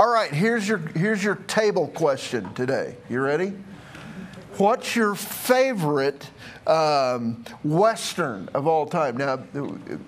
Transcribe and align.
All 0.00 0.08
right, 0.08 0.32
here's 0.32 0.68
your 0.68 0.78
here's 0.78 1.24
your 1.24 1.34
table 1.34 1.88
question 1.88 2.54
today. 2.54 2.94
You 3.10 3.20
ready? 3.20 3.52
What's 4.56 4.94
your 4.94 5.16
favorite 5.16 6.30
um, 6.68 7.44
Western 7.64 8.48
of 8.54 8.68
all 8.68 8.86
time? 8.86 9.16
Now, 9.16 9.42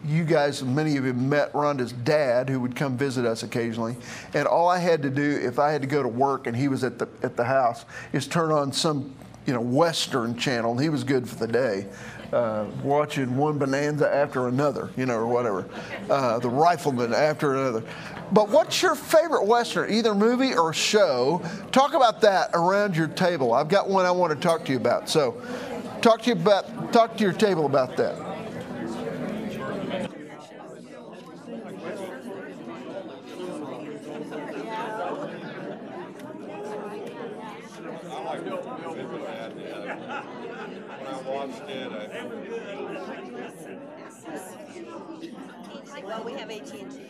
you 0.07 0.23
guys, 0.23 0.63
many 0.63 0.97
of 0.97 1.05
you 1.05 1.13
met 1.13 1.53
Rhonda's 1.55 1.91
dad, 1.91 2.49
who 2.49 2.61
would 2.61 2.77
come 2.77 2.97
visit 2.97 3.27
us 3.27 3.43
occasionally. 3.43 3.97
And 4.33 4.47
all 4.47 4.69
I 4.69 4.79
had 4.79 5.03
to 5.03 5.11
do, 5.11 5.41
if 5.43 5.59
I 5.59 5.73
had 5.73 5.83
to 5.83 5.89
go 5.89 6.05
to 6.05 6.09
work 6.09 6.47
and 6.47 6.57
he 6.57 6.69
was 6.69 6.85
at 6.85 7.01
the 7.01 7.09
at 7.25 7.37
the 7.37 7.45
house, 7.45 7.85
is 8.13 8.29
turn 8.29 8.53
on 8.53 8.73
some 8.73 9.13
you 9.45 9.53
know 9.53 9.61
Western 9.61 10.37
channel, 10.37 10.71
and 10.71 10.81
he 10.81 10.89
was 10.89 11.03
good 11.03 11.29
for 11.29 11.35
the 11.35 11.49
day. 11.49 11.87
Uh, 12.33 12.65
watching 12.85 13.37
one 13.37 13.59
bonanza 13.59 14.09
after 14.15 14.47
another, 14.47 14.89
you 14.97 15.05
know, 15.05 15.17
or 15.17 15.27
whatever, 15.27 15.69
uh, 16.09 16.39
the 16.39 16.49
rifleman 16.49 17.13
after 17.13 17.57
another. 17.57 17.83
But 18.33 18.49
what's 18.49 18.81
your 18.81 18.95
favorite 18.95 19.45
Western, 19.45 19.93
either 19.93 20.15
movie 20.15 20.55
or 20.55 20.73
show? 20.73 21.43
Talk 21.73 21.95
about 21.95 22.21
that 22.21 22.51
around 22.55 22.97
your 22.97 23.09
table. 23.09 23.53
I've 23.53 23.69
got 23.69 23.89
one 23.89 24.07
I 24.07 24.11
want 24.13 24.33
to 24.33 24.39
talk 24.39 24.65
to 24.67 24.73
you 24.73 24.79
about. 24.79 25.09
So, 25.09 25.41
talk 26.01 26.23
to 26.23 26.27
you 26.29 26.41
about, 26.41 26.93
talk 26.93 27.17
to 27.17 27.25
your 27.25 27.33
table 27.33 27.67
about 27.67 27.97
that. 27.97 28.17
Well, 46.03 46.25
we 46.25 46.33
have 46.33 46.51
AT&T. 46.51 47.10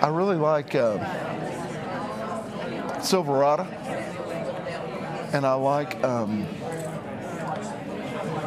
I 0.00 0.08
really 0.08 0.36
like 0.36 0.74
uh, 0.74 0.98
Silverado, 3.00 3.64
and 5.32 5.46
I 5.46 5.54
like 5.54 6.02
um, 6.02 6.46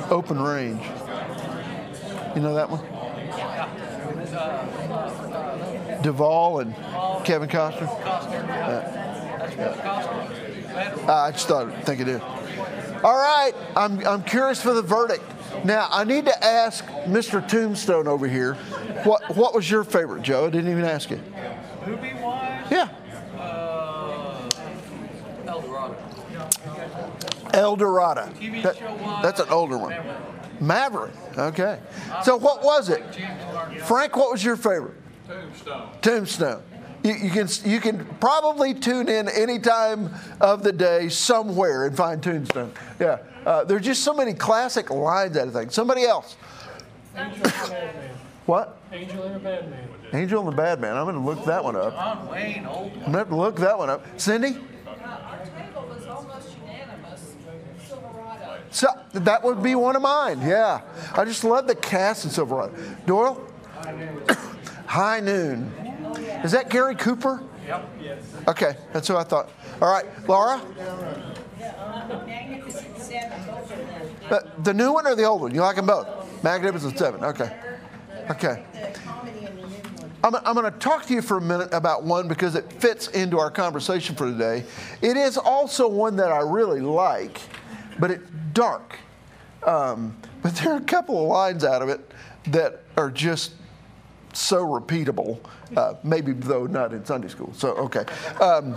Open 0.09 0.41
Range. 0.41 0.81
You 2.35 2.41
know 2.41 2.53
that 2.55 2.69
one? 2.69 2.81
Duvall 6.01 6.59
and 6.59 6.75
Kevin 7.25 7.47
Costner. 7.49 7.87
Uh, 11.07 11.11
I 11.11 11.31
just 11.31 11.47
thought, 11.47 11.73
think 11.85 12.01
it 12.01 12.07
is. 12.07 12.21
All 13.03 13.15
right, 13.15 13.53
I'm, 13.75 14.05
I'm 14.05 14.23
curious 14.23 14.61
for 14.61 14.73
the 14.73 14.81
verdict. 14.81 15.23
Now, 15.63 15.87
I 15.89 16.03
need 16.03 16.25
to 16.25 16.43
ask 16.43 16.85
Mr. 17.05 17.47
Tombstone 17.47 18.07
over 18.07 18.27
here, 18.27 18.55
what, 19.03 19.35
what 19.35 19.53
was 19.55 19.69
your 19.69 19.83
favorite, 19.83 20.23
Joe? 20.23 20.47
I 20.47 20.49
didn't 20.49 20.71
even 20.71 20.83
ask 20.85 21.09
you. 21.09 21.21
Movie 21.85 22.13
wise? 22.15 22.67
Yeah. 22.69 22.89
Uh, 23.39 24.49
El 25.45 25.61
Dorado. 25.61 25.95
El 27.53 27.75
Dorado. 27.77 28.21
TV 28.39 28.61
That- 28.63 28.77
that's 29.23 29.39
an 29.39 29.49
older 29.49 29.77
one. 29.77 29.93
Maverick. 30.61 31.13
Maverick. 31.13 31.37
Okay. 31.37 31.79
So 32.23 32.37
what 32.37 32.63
was 32.63 32.89
it? 32.89 33.03
Frank, 33.83 34.15
what 34.15 34.31
was 34.31 34.43
your 34.43 34.55
favorite? 34.55 34.95
Tombstone. 35.27 35.89
Tombstone. 36.01 36.63
You, 37.03 37.13
you 37.13 37.29
can 37.29 37.47
you 37.63 37.79
can 37.79 38.05
probably 38.19 38.73
tune 38.73 39.09
in 39.09 39.29
any 39.29 39.59
time 39.59 40.13
of 40.41 40.63
the 40.63 40.71
day 40.71 41.09
somewhere 41.09 41.85
and 41.85 41.95
find 41.95 42.21
Tombstone. 42.21 42.71
Yeah. 42.99 43.19
Uh, 43.45 43.63
there's 43.63 43.85
just 43.85 44.03
so 44.03 44.13
many 44.13 44.33
classic 44.33 44.89
lines 44.89 45.37
out 45.37 45.47
of 45.47 45.53
things. 45.53 45.73
Somebody 45.75 46.03
else. 46.03 46.35
Angel 47.15 47.43
and 47.43 47.43
the 47.43 47.49
Bad 47.69 47.95
Man. 47.95 48.15
What? 48.47 48.77
Angel 48.91 49.23
and 49.23 49.35
the 49.35 49.39
Bad 49.39 49.69
Man. 49.69 49.89
Angel 50.13 50.39
and 50.39 50.51
the 50.51 50.55
Bad 50.55 50.79
Man. 50.81 50.97
I'm 50.97 51.05
going 51.05 51.15
to 51.15 51.21
look 51.21 51.45
that 51.45 51.63
one 51.63 51.75
up. 51.75 51.93
John 51.93 52.27
Wayne, 52.27 52.65
old 52.65 52.95
one. 52.95 53.05
I'm 53.05 53.11
going 53.11 53.27
to 53.27 53.35
look 53.35 53.57
that 53.57 53.77
one 53.77 53.89
up. 53.89 54.03
Cindy? 54.19 54.57
Our 54.87 55.45
table 55.45 55.87
was 55.87 56.05
almost 56.07 56.55
unanimous. 56.61 57.35
Silverado. 57.87 58.59
So 58.75 58.89
that 59.13 59.41
would 59.41 59.63
be 59.63 59.73
one 59.73 59.95
of 59.95 60.01
mine. 60.01 60.41
Yeah, 60.41 60.81
I 61.13 61.23
just 61.23 61.45
love 61.45 61.65
the 61.65 61.75
cast 61.75 62.25
and 62.25 62.33
so 62.33 62.45
Silverado. 62.45 62.75
Doyle, 63.05 63.41
High 64.85 65.21
Noon. 65.21 65.71
Is 66.43 66.51
that 66.51 66.69
Gary 66.69 66.93
Cooper? 66.93 67.41
Yep. 67.65 67.89
Yes. 68.01 68.23
Okay, 68.49 68.75
that's 68.91 69.07
who 69.07 69.15
I 69.15 69.23
thought. 69.23 69.49
All 69.81 69.89
right, 69.89 70.03
Laura. 70.27 70.61
Uh, 74.29 74.39
the 74.63 74.73
new 74.73 74.91
one 74.91 75.07
or 75.07 75.15
the 75.15 75.23
old 75.23 75.43
one? 75.43 75.55
You 75.55 75.61
like 75.61 75.77
them 75.77 75.85
both? 75.85 76.43
Magnificent 76.43 76.97
Seven. 76.99 77.23
Okay. 77.23 77.57
Okay. 78.29 78.65
I'm, 80.21 80.35
I'm 80.35 80.53
going 80.53 80.69
to 80.69 80.79
talk 80.79 81.05
to 81.05 81.13
you 81.13 81.21
for 81.21 81.37
a 81.37 81.41
minute 81.41 81.69
about 81.71 82.03
one 82.03 82.27
because 82.27 82.55
it 82.55 82.73
fits 82.73 83.07
into 83.09 83.39
our 83.39 83.51
conversation 83.51 84.17
for 84.17 84.29
today. 84.29 84.65
It 85.01 85.15
is 85.15 85.37
also 85.37 85.87
one 85.87 86.17
that 86.17 86.33
I 86.33 86.39
really 86.39 86.81
like, 86.81 87.39
but 87.99 88.11
it's 88.11 88.29
dark. 88.53 88.97
Um, 89.65 90.15
but 90.41 90.55
there 90.55 90.73
are 90.73 90.77
a 90.77 90.81
couple 90.81 91.21
of 91.21 91.27
lines 91.27 91.63
out 91.63 91.81
of 91.81 91.89
it 91.89 92.11
that 92.47 92.83
are 92.97 93.09
just 93.09 93.53
so 94.33 94.65
repeatable, 94.65 95.39
uh, 95.75 95.95
maybe 96.03 96.33
though 96.33 96.67
not 96.67 96.93
in 96.93 97.03
Sunday 97.05 97.27
school. 97.27 97.51
So, 97.53 97.69
okay. 97.75 98.05
Um, 98.41 98.75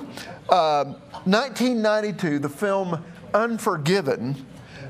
um, 0.51 0.95
1992, 1.25 2.39
the 2.39 2.49
film 2.49 3.05
Unforgiven 3.35 4.47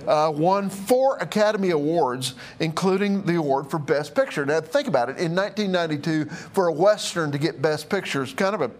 uh, 0.06 0.30
won 0.34 0.70
four 0.70 1.16
Academy 1.18 1.70
Awards, 1.70 2.34
including 2.60 3.22
the 3.24 3.36
award 3.36 3.70
for 3.70 3.78
Best 3.78 4.14
Picture. 4.14 4.46
Now, 4.46 4.60
think 4.60 4.88
about 4.88 5.08
it. 5.08 5.18
In 5.18 5.34
1992, 5.34 6.24
for 6.52 6.68
a 6.68 6.72
Western 6.72 7.32
to 7.32 7.38
get 7.38 7.60
Best 7.60 7.88
Picture 7.90 8.22
is 8.22 8.32
kind 8.32 8.54
of 8.54 8.62
a, 8.62 8.70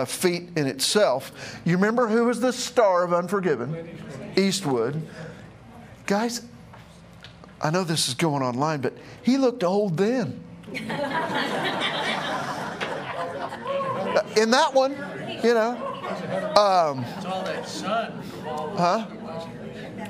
a 0.00 0.06
feat 0.06 0.50
in 0.56 0.66
itself. 0.66 1.32
You 1.64 1.76
remember 1.76 2.08
who 2.08 2.24
was 2.24 2.40
the 2.40 2.52
star 2.52 3.04
of 3.04 3.12
Unforgiven? 3.12 3.98
Eastwood. 4.36 5.00
Guys, 6.06 6.42
I 7.62 7.70
know 7.70 7.84
this 7.84 8.08
is 8.08 8.14
going 8.14 8.42
online, 8.42 8.80
but 8.80 8.92
he 9.22 9.38
looked 9.38 9.64
old 9.64 9.96
then. 9.96 10.42
In 14.36 14.50
that 14.50 14.72
one, 14.72 14.92
you 15.42 15.54
know. 15.54 15.70
Um, 16.56 17.04
It's 17.16 17.24
all 17.24 17.42
that 17.44 17.68
sun. 17.68 18.22
Huh? 18.76 19.06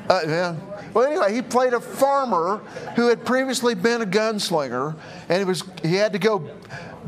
Uh, 0.09 0.21
yeah. 0.27 0.56
Well, 0.94 1.06
anyway, 1.06 1.34
he 1.34 1.43
played 1.43 1.72
a 1.72 1.81
farmer 1.81 2.59
who 2.94 3.09
had 3.09 3.25
previously 3.25 3.75
been 3.75 4.03
a 4.03 4.06
gunslinger, 4.06 4.97
and 5.28 5.39
he 5.39 5.44
was 5.44 5.65
he 5.83 5.94
had 5.94 6.12
to 6.12 6.19
go 6.19 6.49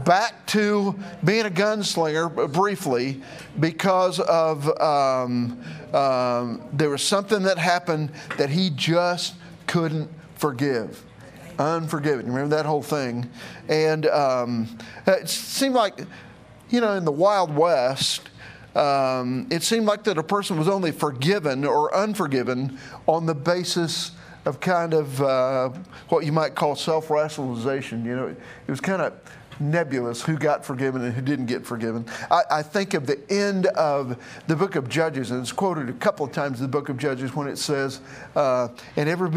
back 0.05 0.47
to 0.47 0.99
being 1.25 1.47
a 1.47 1.51
gunslinger 1.51 2.53
briefly 2.53 3.23
because 3.61 4.21
of 4.21 4.69
um, 4.81 5.63
um, 5.93 6.63
there 6.73 6.91
was 6.91 7.03
something 7.03 7.43
that 7.43 7.59
happened 7.59 8.11
that 8.37 8.51
he 8.51 8.71
just 8.71 9.35
couldn't 9.67 10.11
forgive. 10.37 11.05
Unforgiven. 11.59 12.27
You 12.27 12.33
remember 12.33 12.57
that 12.57 12.67
whole 12.67 12.83
thing? 12.83 13.29
And 13.69 14.07
um, 14.07 14.79
it 15.07 15.29
seemed 15.29 15.75
like, 15.75 15.99
you 16.71 16.81
know, 16.81 16.95
in 16.95 17.05
the 17.05 17.13
Wild 17.13 17.55
West, 17.55 18.31
um, 18.79 19.47
it 19.51 19.63
seemed 19.63 19.87
like 19.87 20.05
that 20.05 20.19
a 20.19 20.23
person 20.23 20.57
was 20.57 20.69
only 20.69 20.93
forgiven 20.93 21.65
or 21.65 21.95
unforgiven 21.95 22.79
on 23.07 23.27
the 23.27 23.35
basis 23.35 24.13
of 24.45 24.61
kind 24.61 24.95
of 24.95 25.21
uh, 25.21 25.71
what 26.09 26.25
you 26.25 26.33
might 26.33 26.55
call 26.55 26.77
self-rationalization. 26.77 28.05
You 28.05 28.17
know, 28.17 28.27
it 28.29 28.71
was 28.71 28.81
kind 28.81 29.03
of 29.03 29.15
nebulous 29.61 30.23
who 30.23 30.37
got 30.37 30.65
forgiven 30.65 31.03
and 31.03 31.13
who 31.13 31.21
didn't 31.21 31.47
get 31.47 31.67
forgiven. 31.67 32.07
I, 32.31 32.43
I 32.51 32.63
think 32.63 32.95
of 32.95 33.07
the 33.07 33.19
end 33.29 33.67
of 33.67 34.17
the 34.47 34.55
book 34.55 34.77
of 34.77 34.89
Judges, 34.89 35.33
and 35.33 35.41
it's 35.41 35.51
quoted 35.51 35.89
a 35.89 35.95
couple 35.95 36.25
of 36.25 36.33
times 36.33 36.61
in 36.61 36.65
the 36.65 36.71
book 36.71 36.89
of 36.89 36.97
Judges 36.97 37.35
when 37.35 37.49
it 37.49 37.59
says, 37.59 38.01
uh, 38.37 38.69
"And 38.97 39.09
every 39.09 39.29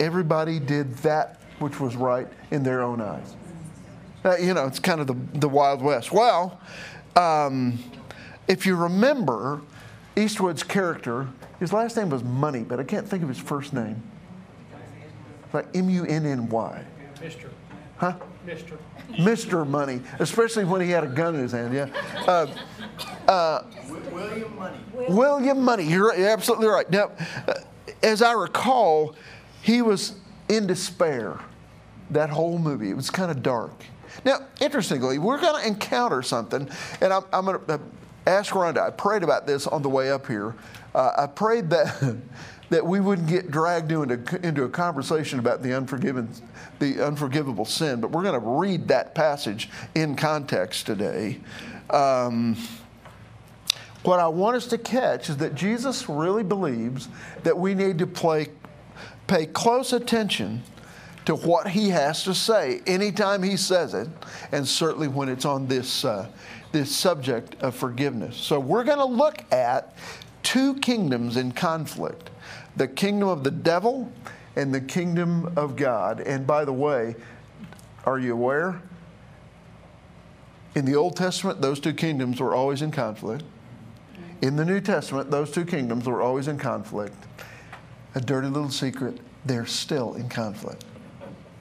everybody 0.00 0.58
did 0.58 0.94
that 0.98 1.40
which 1.60 1.78
was 1.78 1.94
right 1.94 2.26
in 2.50 2.64
their 2.64 2.82
own 2.82 3.00
eyes." 3.00 3.36
Uh, 4.24 4.36
you 4.36 4.52
know, 4.52 4.66
it's 4.66 4.80
kind 4.80 5.00
of 5.00 5.06
the, 5.06 5.38
the 5.38 5.48
Wild 5.48 5.80
West. 5.80 6.10
Well, 6.10 6.60
um, 7.14 7.78
if 8.48 8.66
you 8.66 8.74
remember, 8.74 9.60
Eastwood's 10.16 10.62
character, 10.62 11.28
his 11.60 11.72
last 11.72 11.96
name 11.96 12.10
was 12.10 12.24
Money, 12.24 12.62
but 12.62 12.80
I 12.80 12.84
can't 12.84 13.06
think 13.06 13.22
of 13.22 13.28
his 13.28 13.38
first 13.38 13.72
name. 13.72 14.02
Like 15.52 15.66
M 15.74 15.88
U 15.88 16.04
N 16.04 16.26
N 16.26 16.48
Y. 16.48 16.84
Mister. 17.22 17.50
Huh? 17.96 18.14
Mister. 18.44 18.78
Mr. 19.12 19.66
Money, 19.66 20.02
especially 20.18 20.64
when 20.64 20.80
he 20.80 20.90
had 20.90 21.02
a 21.02 21.06
gun 21.06 21.34
in 21.34 21.40
his 21.40 21.52
hand, 21.52 21.72
yeah. 21.72 21.88
Uh, 23.26 23.62
William 24.12 24.56
Money. 24.56 24.78
William 25.08 25.62
Money, 25.62 25.84
you're, 25.84 26.14
you're 26.14 26.28
absolutely 26.28 26.66
right. 26.66 26.88
Now, 26.90 27.12
uh, 27.46 27.54
as 28.02 28.20
I 28.20 28.32
recall, 28.32 29.16
he 29.62 29.80
was 29.80 30.16
in 30.48 30.66
despair 30.66 31.40
that 32.10 32.28
whole 32.28 32.58
movie. 32.58 32.90
It 32.90 32.96
was 32.96 33.08
kind 33.10 33.30
of 33.30 33.42
dark. 33.42 33.72
Now, 34.24 34.40
interestingly, 34.60 35.18
we're 35.18 35.40
going 35.40 35.62
to 35.62 35.66
encounter 35.66 36.22
something, 36.22 36.68
and 37.00 37.12
I'm, 37.12 37.24
I'm 37.32 37.46
going 37.46 37.58
to 37.66 37.80
ask 38.28 38.52
Rhonda. 38.52 38.78
I 38.78 38.90
prayed 38.90 39.22
about 39.22 39.46
this 39.46 39.66
on 39.66 39.82
the 39.82 39.88
way 39.88 40.10
up 40.10 40.26
here. 40.26 40.54
Uh, 40.94 41.12
I 41.16 41.26
prayed 41.26 41.70
that 41.70 42.16
that 42.70 42.84
we 42.84 43.00
wouldn't 43.00 43.28
get 43.28 43.50
dragged 43.50 43.90
into, 43.92 44.46
into 44.46 44.64
a 44.64 44.68
conversation 44.68 45.38
about 45.38 45.62
the 45.62 45.74
unforgiven, 45.74 46.28
the 46.78 47.04
unforgivable 47.04 47.64
sin. 47.64 48.00
But 48.00 48.10
we're 48.10 48.22
going 48.22 48.40
to 48.40 48.46
read 48.46 48.88
that 48.88 49.14
passage 49.14 49.70
in 49.94 50.14
context 50.14 50.84
today. 50.86 51.40
Um, 51.88 52.56
what 54.02 54.20
I 54.20 54.28
want 54.28 54.56
us 54.56 54.66
to 54.68 54.78
catch 54.78 55.30
is 55.30 55.38
that 55.38 55.54
Jesus 55.54 56.08
really 56.08 56.42
believes 56.42 57.08
that 57.42 57.56
we 57.56 57.74
need 57.74 57.98
to 57.98 58.06
play, 58.06 58.48
pay 59.26 59.46
close 59.46 59.92
attention 59.92 60.62
to 61.24 61.34
what 61.34 61.68
he 61.68 61.90
has 61.90 62.24
to 62.24 62.34
say 62.34 62.80
anytime 62.86 63.42
he 63.42 63.56
says 63.56 63.92
it, 63.92 64.08
and 64.52 64.66
certainly 64.66 65.08
when 65.08 65.28
it's 65.28 65.44
on 65.44 65.66
this, 65.66 66.04
uh, 66.04 66.26
this 66.72 66.94
subject 66.94 67.60
of 67.62 67.74
forgiveness. 67.74 68.36
So 68.36 68.60
we're 68.60 68.84
going 68.84 68.98
to 68.98 69.04
look 69.04 69.44
at 69.52 69.94
two 70.42 70.74
kingdoms 70.76 71.36
in 71.36 71.52
conflict 71.52 72.30
the 72.76 72.86
kingdom 72.88 73.28
of 73.28 73.42
the 73.42 73.50
devil 73.50 74.12
and 74.54 74.72
the 74.72 74.80
kingdom 74.80 75.52
of 75.56 75.74
God. 75.74 76.20
And 76.20 76.46
by 76.46 76.64
the 76.64 76.72
way, 76.72 77.16
are 78.04 78.18
you 78.18 78.32
aware? 78.32 78.80
In 80.76 80.84
the 80.84 80.94
Old 80.94 81.16
Testament, 81.16 81.60
those 81.60 81.80
two 81.80 81.92
kingdoms 81.92 82.40
were 82.40 82.54
always 82.54 82.82
in 82.82 82.92
conflict. 82.92 83.42
In 84.42 84.54
the 84.54 84.64
New 84.64 84.80
Testament, 84.80 85.30
those 85.30 85.50
two 85.50 85.64
kingdoms 85.64 86.06
were 86.06 86.22
always 86.22 86.46
in 86.46 86.58
conflict. 86.58 87.16
A 88.14 88.20
dirty 88.20 88.46
little 88.46 88.70
secret, 88.70 89.18
they're 89.44 89.66
still 89.66 90.14
in 90.14 90.28
conflict. 90.28 90.84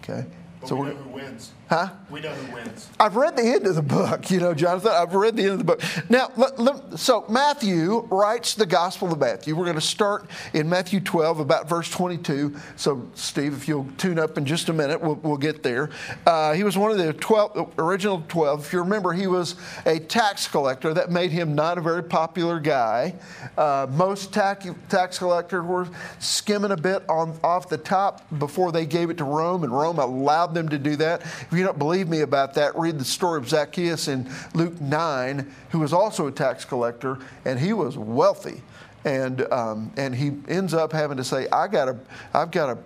Okay? 0.04 0.26
But 0.60 0.70
So 0.70 0.76
we 0.76 0.82
we're 0.82 0.94
know 0.94 0.96
who 0.98 1.10
wins. 1.10 1.52
Huh? 1.70 1.90
We 2.10 2.22
know 2.22 2.30
who 2.34 2.54
wins. 2.54 2.88
I've 2.98 3.18
read 3.18 3.36
the 3.36 3.44
end 3.44 3.68
of 3.68 3.76
the 3.76 3.82
book, 3.82 4.32
you 4.32 4.40
know, 4.40 4.54
Jonathan. 4.54 4.92
I've 4.94 5.14
read 5.14 5.36
the 5.36 5.44
end 5.44 5.52
of 5.54 5.58
the 5.58 5.64
book. 5.66 5.82
Now, 6.10 6.30
let- 6.38 6.58
let- 6.58 6.98
so 6.98 7.26
Matthew 7.28 8.08
writes 8.10 8.56
the 8.56 8.66
Gospel 8.66 9.12
of 9.12 9.20
Matthew. 9.20 9.54
We're 9.54 9.66
going 9.66 9.76
to 9.76 9.82
start 9.82 10.26
in 10.54 10.70
Matthew 10.70 11.02
12, 11.02 11.40
about 11.42 11.68
verse 11.68 11.90
22. 11.92 12.56
So, 12.78 13.06
Steve, 13.16 13.54
if 13.54 13.68
you'll 13.68 13.88
tune 13.98 14.18
up 14.18 14.38
in 14.38 14.46
just 14.46 14.70
a 14.70 14.74
minute, 14.74 15.02
we'll, 15.02 15.16
we'll 15.16 15.36
get 15.38 15.62
there. 15.62 15.90
Uh, 16.26 16.54
he 16.54 16.64
was 16.64 16.78
one 16.78 16.92
of 16.92 16.98
the 16.98 17.12
12, 17.12 17.74
original 17.78 18.24
12. 18.30 18.66
If 18.68 18.72
you 18.74 18.80
remember, 18.80 19.12
he 19.12 19.28
was 19.28 19.56
a 19.86 20.00
tax 20.00 20.48
collector. 20.48 20.94
That 20.94 21.12
made 21.12 21.32
him 21.32 21.54
not 21.54 21.78
a 21.78 21.82
very 21.82 22.04
popular 22.04 22.62
guy. 22.62 23.16
Uh, 23.58 23.88
most 23.92 24.34
tax, 24.34 24.68
tax 24.88 25.18
collectors 25.18 25.66
were 25.66 25.90
skimming 26.20 26.72
a 26.72 26.78
bit 26.78 27.04
on 27.10 27.38
off 27.44 27.68
the 27.68 27.78
top 27.78 28.22
before 28.40 28.72
they 28.72 28.86
gave 28.86 29.10
it 29.10 29.18
to 29.18 29.26
Rome, 29.26 29.66
and 29.66 29.74
Rome 29.74 30.00
allowed 30.00 30.54
them 30.54 30.70
to 30.70 30.78
do 30.78 30.96
that. 30.96 31.22
If 31.22 31.57
you 31.58 31.64
don't 31.64 31.78
believe 31.78 32.08
me 32.08 32.22
about 32.22 32.54
that, 32.54 32.76
read 32.78 33.00
the 33.00 33.06
story 33.06 33.40
of 33.40 33.50
Zacchaeus 33.50 34.08
in 34.08 34.30
Luke 34.54 34.80
9, 34.80 35.52
who 35.72 35.80
was 35.80 35.94
also 35.94 36.28
a 36.28 36.32
tax 36.32 36.64
collector, 36.64 37.20
and 37.46 37.60
he 37.60 37.74
was 37.74 37.98
wealthy. 37.98 38.62
And, 39.04 39.42
um, 39.52 39.92
and 39.98 40.14
he 40.14 40.34
ends 40.48 40.74
up 40.74 40.92
having 40.92 41.18
to 41.18 41.24
say, 41.24 41.48
I 41.50 41.68
gotta, 41.68 41.98
I've 42.34 42.52
got 42.52 42.74
to 42.74 42.78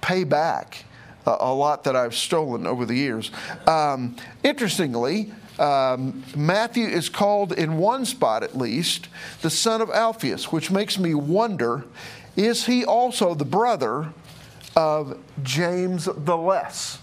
pay 0.00 0.24
back 0.24 0.84
a, 1.26 1.36
a 1.40 1.54
lot 1.54 1.84
that 1.84 1.96
I've 1.96 2.14
stolen 2.14 2.66
over 2.66 2.84
the 2.84 2.94
years. 2.94 3.30
Um, 3.66 4.16
interestingly, 4.42 5.32
um, 5.58 6.22
Matthew 6.36 6.86
is 6.86 7.08
called 7.08 7.52
in 7.52 7.78
one 7.78 8.04
spot 8.04 8.42
at 8.42 8.56
least 8.56 9.08
the 9.42 9.50
son 9.50 9.80
of 9.80 9.90
Alphaeus, 9.90 10.52
which 10.52 10.70
makes 10.70 10.98
me 10.98 11.14
wonder 11.14 11.84
is 12.36 12.66
he 12.66 12.84
also 12.84 13.34
the 13.34 13.46
brother 13.46 14.12
of 14.76 15.18
James 15.42 16.04
the 16.04 16.36
Less? 16.36 16.98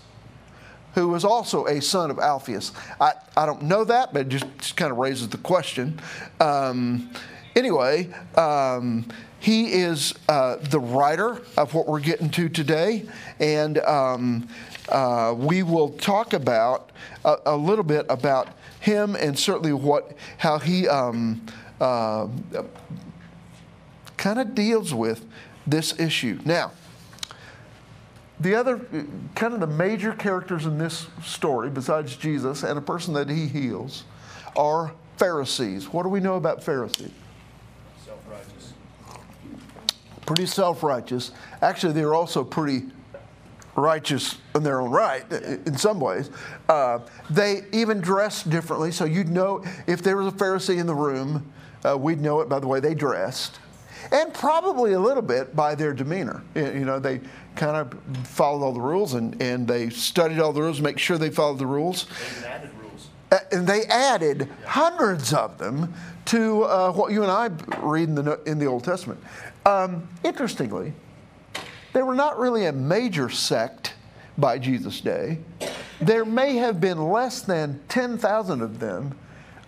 Who 0.93 1.09
was 1.09 1.25
also 1.25 1.65
a 1.65 1.81
son 1.81 2.11
of 2.11 2.19
Alphaeus. 2.19 2.71
I, 3.01 3.13
I 3.35 3.45
don't 3.45 3.63
know 3.63 3.83
that, 3.83 4.13
but 4.13 4.23
it 4.23 4.29
just, 4.29 4.45
just 4.59 4.77
kind 4.77 4.91
of 4.91 4.97
raises 4.97 5.29
the 5.29 5.37
question. 5.37 5.99
Um, 6.39 7.11
anyway, 7.55 8.13
um, 8.35 9.05
he 9.39 9.73
is 9.73 10.13
uh, 10.29 10.55
the 10.55 10.79
writer 10.79 11.41
of 11.57 11.73
what 11.73 11.87
we're 11.87 11.99
getting 11.99 12.29
to 12.31 12.47
today, 12.47 13.05
and 13.39 13.77
um, 13.79 14.47
uh, 14.89 15.33
we 15.35 15.63
will 15.63 15.89
talk 15.89 16.33
about 16.33 16.91
a, 17.25 17.37
a, 17.47 17.57
little 17.57 17.83
bit 17.83 18.05
about 18.09 18.49
him 18.79 19.15
and 19.15 19.37
certainly 19.37 19.73
what 19.73 20.13
how 20.37 20.59
he 20.59 20.87
um, 20.87 21.45
uh, 21.81 22.27
kind 24.15 24.39
of 24.39 24.55
deals 24.55 24.93
with 24.93 25.25
this 25.67 25.99
issue. 25.99 26.39
Now, 26.45 26.71
the 28.39 28.55
other 28.55 28.79
kind 29.35 29.53
of 29.53 29.59
the 29.59 29.67
major 29.67 30.13
characters 30.13 30.65
in 30.65 30.77
this 30.77 31.07
story, 31.23 31.69
besides 31.69 32.15
Jesus 32.15 32.63
and 32.63 32.77
a 32.77 32.81
person 32.81 33.13
that 33.13 33.29
he 33.29 33.47
heals, 33.47 34.03
are 34.55 34.93
Pharisees. 35.17 35.91
What 35.91 36.03
do 36.03 36.09
we 36.09 36.19
know 36.19 36.35
about 36.35 36.63
Pharisees? 36.63 37.11
Self 38.03 38.19
righteous. 38.29 38.73
Pretty 40.25 40.45
self 40.45 40.83
righteous. 40.83 41.31
Actually, 41.61 41.93
they're 41.93 42.13
also 42.13 42.43
pretty 42.43 42.83
righteous 43.75 44.37
in 44.55 44.63
their 44.63 44.81
own 44.81 44.91
right, 44.91 45.29
in 45.31 45.77
some 45.77 45.99
ways. 45.99 46.29
Uh, 46.69 46.99
they 47.29 47.63
even 47.71 48.01
dress 48.01 48.43
differently, 48.43 48.91
so 48.91 49.05
you'd 49.05 49.29
know 49.29 49.63
if 49.87 50.01
there 50.03 50.17
was 50.17 50.27
a 50.27 50.35
Pharisee 50.35 50.77
in 50.77 50.85
the 50.85 50.93
room, 50.93 51.51
uh, 51.83 51.97
we'd 51.97 52.21
know 52.21 52.41
it 52.41 52.49
by 52.49 52.59
the 52.59 52.67
way 52.67 52.79
they 52.79 52.93
dressed. 52.93 53.59
And 54.11 54.33
probably 54.33 54.93
a 54.93 54.99
little 54.99 55.21
bit 55.23 55.55
by 55.55 55.75
their 55.75 55.93
demeanor. 55.93 56.43
You 56.55 56.85
know, 56.85 56.99
they 56.99 57.21
kind 57.55 57.77
of 57.77 57.93
followed 58.27 58.63
all 58.65 58.73
the 58.73 58.81
rules 58.81 59.13
and, 59.13 59.39
and 59.41 59.67
they 59.67 59.89
studied 59.89 60.39
all 60.39 60.53
the 60.53 60.61
rules, 60.61 60.81
make 60.81 60.99
sure 60.99 61.17
they 61.17 61.29
followed 61.29 61.59
the 61.59 61.67
rules. 61.67 62.07
They 62.41 62.47
added 62.47 62.69
rules. 62.81 63.07
Uh, 63.31 63.39
And 63.51 63.67
they 63.67 63.83
added 63.85 64.49
hundreds 64.65 65.33
of 65.33 65.57
them 65.57 65.93
to 66.25 66.63
uh, 66.63 66.91
what 66.91 67.11
you 67.11 67.23
and 67.23 67.31
I 67.31 67.49
read 67.79 68.09
in 68.09 68.15
the, 68.15 68.39
in 68.45 68.59
the 68.59 68.65
Old 68.65 68.83
Testament. 68.83 69.19
Um, 69.65 70.07
interestingly, 70.23 70.93
they 71.93 72.03
were 72.03 72.15
not 72.15 72.39
really 72.39 72.65
a 72.65 72.71
major 72.71 73.29
sect 73.29 73.93
by 74.37 74.57
Jesus' 74.57 74.99
day. 74.99 75.37
There 76.01 76.25
may 76.25 76.55
have 76.55 76.81
been 76.81 77.09
less 77.09 77.41
than 77.41 77.79
10,000 77.87 78.61
of 78.61 78.79
them 78.79 79.17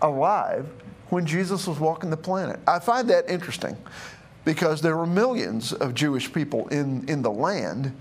alive 0.02 0.68
when 1.10 1.26
Jesus 1.26 1.68
was 1.68 1.80
walking 1.80 2.10
the 2.10 2.18
planet. 2.18 2.60
I 2.68 2.80
find 2.80 3.10
that 3.10 3.30
interesting 3.30 3.78
because 4.46 4.82
there 4.82 4.96
were 4.96 5.08
millions 5.08 5.74
of 5.74 5.94
Jewish 5.96 6.32
people 6.32 6.68
in, 6.68 7.08
in 7.10 7.22
the 7.24 7.32
land, 7.32 7.96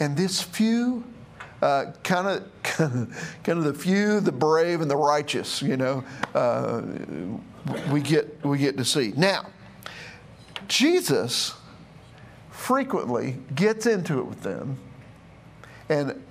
and 0.00 0.16
this 0.16 0.42
few, 0.42 1.04
kind 1.60 1.94
of 2.02 2.44
kind 2.62 3.58
of 3.58 3.64
the 3.64 3.74
few, 3.74 4.20
the 4.20 4.32
brave, 4.32 4.80
and 4.80 4.90
the 4.90 4.96
righteous, 4.96 5.62
you 5.62 5.76
know, 5.76 6.02
uh, 6.34 6.82
we 7.90 8.00
get 8.00 8.44
we 8.44 8.58
get 8.58 8.76
to 8.78 8.84
see. 8.84 9.12
Now, 9.16 9.46
Jesus 10.68 11.54
frequently 12.50 13.36
gets 13.54 13.86
into 13.86 14.18
it 14.18 14.26
with 14.26 14.42
them, 14.42 14.78
and 15.88 16.22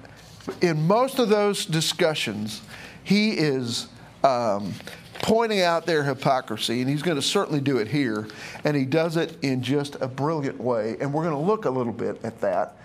in 0.61 0.87
most 0.87 1.19
of 1.19 1.29
those 1.29 1.65
discussions, 1.65 2.61
he 3.03 3.31
is 3.31 3.87
um, 4.23 4.73
pointing 5.21 5.61
out 5.61 5.85
their 5.85 6.03
hypocrisy, 6.03 6.81
and 6.81 6.89
he's 6.89 7.01
going 7.01 7.17
to 7.17 7.21
certainly 7.21 7.61
do 7.61 7.77
it 7.77 7.87
here, 7.87 8.27
and 8.63 8.75
he 8.75 8.85
does 8.85 9.17
it 9.17 9.37
in 9.41 9.61
just 9.61 9.95
a 10.01 10.07
brilliant 10.07 10.59
way. 10.59 10.97
And 10.99 11.13
we're 11.13 11.23
going 11.23 11.35
to 11.35 11.41
look 11.41 11.65
a 11.65 11.69
little 11.69 11.93
bit 11.93 12.19
at 12.23 12.39
that. 12.41 12.77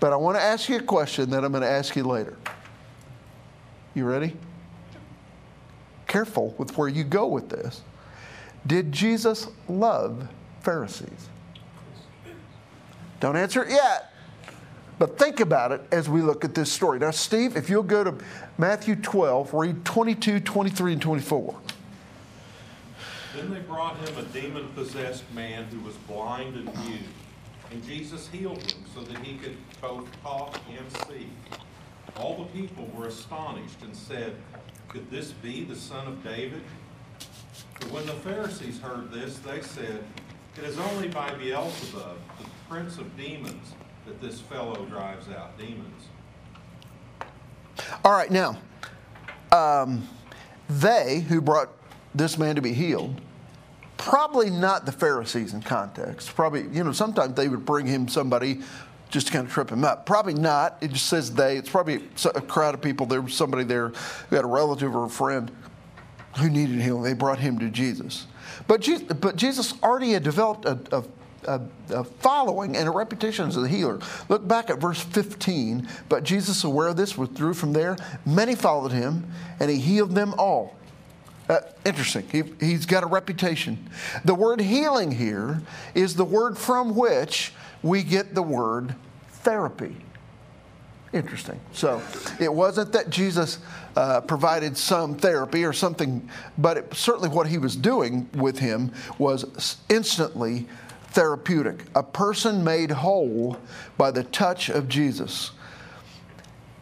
But 0.00 0.12
I 0.12 0.16
want 0.16 0.36
to 0.36 0.42
ask 0.42 0.68
you 0.68 0.76
a 0.76 0.82
question 0.82 1.30
that 1.30 1.44
I'm 1.44 1.52
going 1.52 1.62
to 1.62 1.70
ask 1.70 1.94
you 1.94 2.04
later. 2.04 2.36
You 3.94 4.04
ready? 4.04 4.36
Careful 6.06 6.54
with 6.58 6.76
where 6.78 6.88
you 6.88 7.04
go 7.04 7.26
with 7.26 7.48
this. 7.48 7.82
Did 8.66 8.92
Jesus 8.92 9.48
love 9.68 10.28
Pharisees? 10.60 11.28
Don't 13.20 13.36
answer 13.36 13.64
it 13.64 13.70
yet. 13.70 14.09
But 15.00 15.18
think 15.18 15.40
about 15.40 15.72
it 15.72 15.80
as 15.90 16.10
we 16.10 16.20
look 16.20 16.44
at 16.44 16.54
this 16.54 16.70
story. 16.70 16.98
Now, 16.98 17.10
Steve, 17.10 17.56
if 17.56 17.70
you'll 17.70 17.82
go 17.82 18.04
to 18.04 18.14
Matthew 18.58 18.96
12, 18.96 19.54
read 19.54 19.82
22, 19.82 20.40
23, 20.40 20.92
and 20.92 21.00
24. 21.00 21.58
Then 23.34 23.50
they 23.50 23.60
brought 23.60 23.96
him 23.96 24.18
a 24.18 24.24
demon 24.24 24.68
possessed 24.74 25.24
man 25.32 25.64
who 25.64 25.80
was 25.80 25.94
blind 26.06 26.54
and 26.54 26.66
mute. 26.84 27.00
And 27.70 27.82
Jesus 27.82 28.28
healed 28.28 28.58
him 28.58 28.84
so 28.94 29.00
that 29.00 29.24
he 29.24 29.38
could 29.38 29.56
both 29.80 30.06
talk 30.22 30.60
and 30.68 31.08
see. 31.08 31.30
All 32.16 32.36
the 32.36 32.60
people 32.60 32.86
were 32.94 33.06
astonished 33.06 33.80
and 33.80 33.96
said, 33.96 34.34
Could 34.88 35.10
this 35.10 35.32
be 35.32 35.64
the 35.64 35.76
son 35.76 36.08
of 36.08 36.22
David? 36.22 36.60
But 37.80 37.90
when 37.90 38.04
the 38.04 38.12
Pharisees 38.12 38.78
heard 38.80 39.10
this, 39.10 39.38
they 39.38 39.62
said, 39.62 40.04
It 40.58 40.64
is 40.64 40.78
only 40.78 41.08
by 41.08 41.32
Beelzebub, 41.36 42.18
the 42.38 42.44
prince 42.68 42.98
of 42.98 43.16
demons, 43.16 43.72
that 44.10 44.20
this 44.20 44.40
fellow 44.40 44.84
drives 44.86 45.28
out 45.28 45.56
demons. 45.56 46.08
All 48.04 48.10
right, 48.10 48.30
now, 48.30 48.58
um, 49.52 50.06
they 50.68 51.20
who 51.28 51.40
brought 51.40 51.70
this 52.12 52.36
man 52.36 52.56
to 52.56 52.60
be 52.60 52.72
healed, 52.72 53.20
probably 53.96 54.50
not 54.50 54.84
the 54.84 54.90
Pharisees 54.90 55.54
in 55.54 55.62
context. 55.62 56.34
Probably, 56.34 56.62
you 56.72 56.82
know, 56.82 56.90
sometimes 56.90 57.34
they 57.34 57.46
would 57.46 57.64
bring 57.64 57.86
him 57.86 58.08
somebody 58.08 58.60
just 59.10 59.28
to 59.28 59.32
kind 59.32 59.46
of 59.46 59.52
trip 59.52 59.70
him 59.70 59.84
up. 59.84 60.06
Probably 60.06 60.34
not. 60.34 60.78
It 60.80 60.90
just 60.90 61.06
says 61.06 61.32
they. 61.32 61.56
It's 61.56 61.70
probably 61.70 62.02
a 62.34 62.40
crowd 62.40 62.74
of 62.74 62.82
people. 62.82 63.06
There 63.06 63.22
was 63.22 63.34
somebody 63.34 63.62
there 63.62 63.88
who 64.28 64.36
had 64.36 64.44
a 64.44 64.48
relative 64.48 64.96
or 64.96 65.04
a 65.04 65.08
friend 65.08 65.52
who 66.38 66.50
needed 66.50 66.80
healing. 66.80 67.04
They 67.04 67.12
brought 67.12 67.38
him 67.38 67.60
to 67.60 67.70
Jesus. 67.70 68.26
But, 68.66 68.80
Je- 68.80 69.04
but 69.04 69.36
Jesus 69.36 69.74
already 69.82 70.12
had 70.12 70.24
developed 70.24 70.64
a, 70.64 70.78
a 70.92 71.04
a, 71.46 71.60
a, 71.90 72.04
following 72.04 72.76
and 72.76 72.88
a 72.88 72.90
reputation 72.90 73.46
as 73.46 73.56
a 73.56 73.68
healer. 73.68 74.00
Look 74.28 74.46
back 74.46 74.70
at 74.70 74.78
verse 74.78 75.00
15. 75.00 75.88
But 76.08 76.24
Jesus, 76.24 76.64
aware 76.64 76.88
of 76.88 76.96
this, 76.96 77.16
withdrew 77.16 77.54
from 77.54 77.72
there. 77.72 77.96
Many 78.26 78.54
followed 78.54 78.92
him, 78.92 79.30
and 79.58 79.70
he 79.70 79.78
healed 79.78 80.14
them 80.14 80.34
all. 80.38 80.76
Uh, 81.48 81.60
interesting. 81.84 82.24
He, 82.30 82.44
he's 82.64 82.86
got 82.86 83.02
a 83.02 83.06
reputation. 83.06 83.90
The 84.24 84.34
word 84.34 84.60
healing 84.60 85.10
here 85.10 85.62
is 85.94 86.14
the 86.14 86.24
word 86.24 86.56
from 86.56 86.94
which 86.94 87.52
we 87.82 88.02
get 88.02 88.34
the 88.34 88.42
word 88.42 88.94
therapy. 89.28 89.96
Interesting. 91.12 91.58
So 91.72 92.00
it 92.38 92.52
wasn't 92.52 92.92
that 92.92 93.10
Jesus 93.10 93.58
uh, 93.96 94.20
provided 94.20 94.76
some 94.76 95.16
therapy 95.16 95.64
or 95.64 95.72
something, 95.72 96.28
but 96.56 96.76
it, 96.76 96.94
certainly 96.94 97.28
what 97.28 97.48
he 97.48 97.58
was 97.58 97.74
doing 97.74 98.30
with 98.34 98.60
him 98.60 98.92
was 99.18 99.78
instantly 99.88 100.68
therapeutic. 101.10 101.84
A 101.94 102.02
person 102.02 102.62
made 102.64 102.90
whole 102.90 103.58
by 103.96 104.10
the 104.10 104.24
touch 104.24 104.68
of 104.68 104.88
Jesus. 104.88 105.50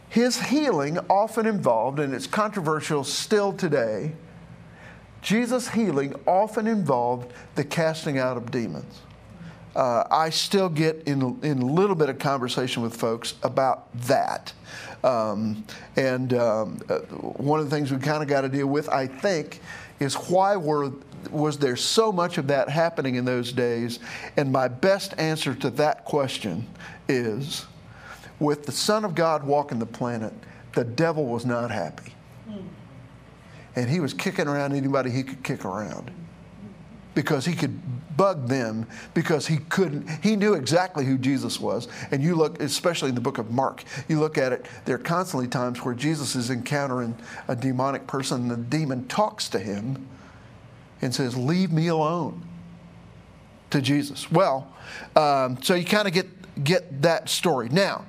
His 0.08 0.40
healing 0.46 0.98
often 1.10 1.46
involved, 1.46 1.98
and 1.98 2.14
it's 2.14 2.26
controversial 2.26 3.04
still 3.04 3.52
today, 3.52 4.12
Jesus' 5.20 5.68
healing 5.68 6.14
often 6.26 6.66
involved 6.66 7.32
the 7.54 7.64
casting 7.64 8.18
out 8.18 8.36
of 8.36 8.50
demons. 8.50 9.02
Uh, 9.76 10.04
I 10.10 10.30
still 10.30 10.68
get 10.68 11.02
in, 11.06 11.38
in 11.42 11.58
a 11.60 11.66
little 11.66 11.94
bit 11.94 12.08
of 12.08 12.18
conversation 12.18 12.82
with 12.82 12.96
folks 12.96 13.34
about 13.42 13.92
that. 14.06 14.52
Um, 15.04 15.64
and 15.96 16.32
um, 16.34 16.80
uh, 16.88 16.98
one 17.36 17.60
of 17.60 17.68
the 17.68 17.76
things 17.76 17.92
we 17.92 17.98
kind 17.98 18.22
of 18.22 18.28
got 18.28 18.40
to 18.40 18.48
deal 18.48 18.66
with, 18.66 18.88
I 18.88 19.06
think, 19.06 19.60
is 20.00 20.14
why 20.14 20.56
were, 20.56 20.92
was 21.30 21.58
there 21.58 21.76
so 21.76 22.12
much 22.12 22.38
of 22.38 22.48
that 22.48 22.68
happening 22.68 23.14
in 23.16 23.24
those 23.24 23.52
days? 23.52 23.98
And 24.36 24.52
my 24.52 24.68
best 24.68 25.14
answer 25.18 25.54
to 25.56 25.70
that 25.70 26.04
question 26.04 26.66
is 27.08 27.66
with 28.40 28.64
the 28.64 28.72
Son 28.72 29.04
of 29.04 29.14
God 29.14 29.44
walking 29.44 29.78
the 29.78 29.86
planet, 29.86 30.32
the 30.74 30.84
devil 30.84 31.26
was 31.26 31.44
not 31.44 31.70
happy. 31.70 32.14
And 33.76 33.88
he 33.88 34.00
was 34.00 34.12
kicking 34.12 34.48
around 34.48 34.72
anybody 34.74 35.10
he 35.10 35.22
could 35.22 35.42
kick 35.44 35.64
around 35.64 36.10
because 37.14 37.44
he 37.44 37.54
could 37.54 37.80
bug 38.16 38.48
them 38.48 38.86
because 39.14 39.46
he 39.46 39.56
couldn't 39.68 40.08
he 40.22 40.34
knew 40.34 40.54
exactly 40.54 41.04
who 41.04 41.16
jesus 41.16 41.60
was 41.60 41.86
and 42.10 42.22
you 42.22 42.34
look 42.34 42.60
especially 42.60 43.08
in 43.08 43.14
the 43.14 43.20
book 43.20 43.38
of 43.38 43.52
mark 43.52 43.84
you 44.08 44.18
look 44.18 44.36
at 44.36 44.52
it 44.52 44.66
there 44.84 44.96
are 44.96 44.98
constantly 44.98 45.46
times 45.46 45.84
where 45.84 45.94
jesus 45.94 46.34
is 46.34 46.50
encountering 46.50 47.16
a 47.46 47.54
demonic 47.54 48.06
person 48.08 48.42
and 48.42 48.50
the 48.50 48.76
demon 48.76 49.06
talks 49.06 49.48
to 49.48 49.58
him 49.58 50.06
and 51.00 51.14
says 51.14 51.36
leave 51.36 51.72
me 51.72 51.88
alone 51.88 52.42
to 53.70 53.80
jesus 53.80 54.30
well 54.30 54.72
um, 55.16 55.60
so 55.62 55.74
you 55.74 55.84
kind 55.84 56.08
of 56.08 56.14
get 56.14 56.26
get 56.64 57.02
that 57.02 57.28
story 57.28 57.68
now 57.68 58.04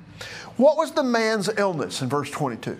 what 0.56 0.76
was 0.76 0.92
the 0.92 1.02
man's 1.02 1.48
illness 1.56 2.02
in 2.02 2.08
verse 2.08 2.30
22 2.30 2.76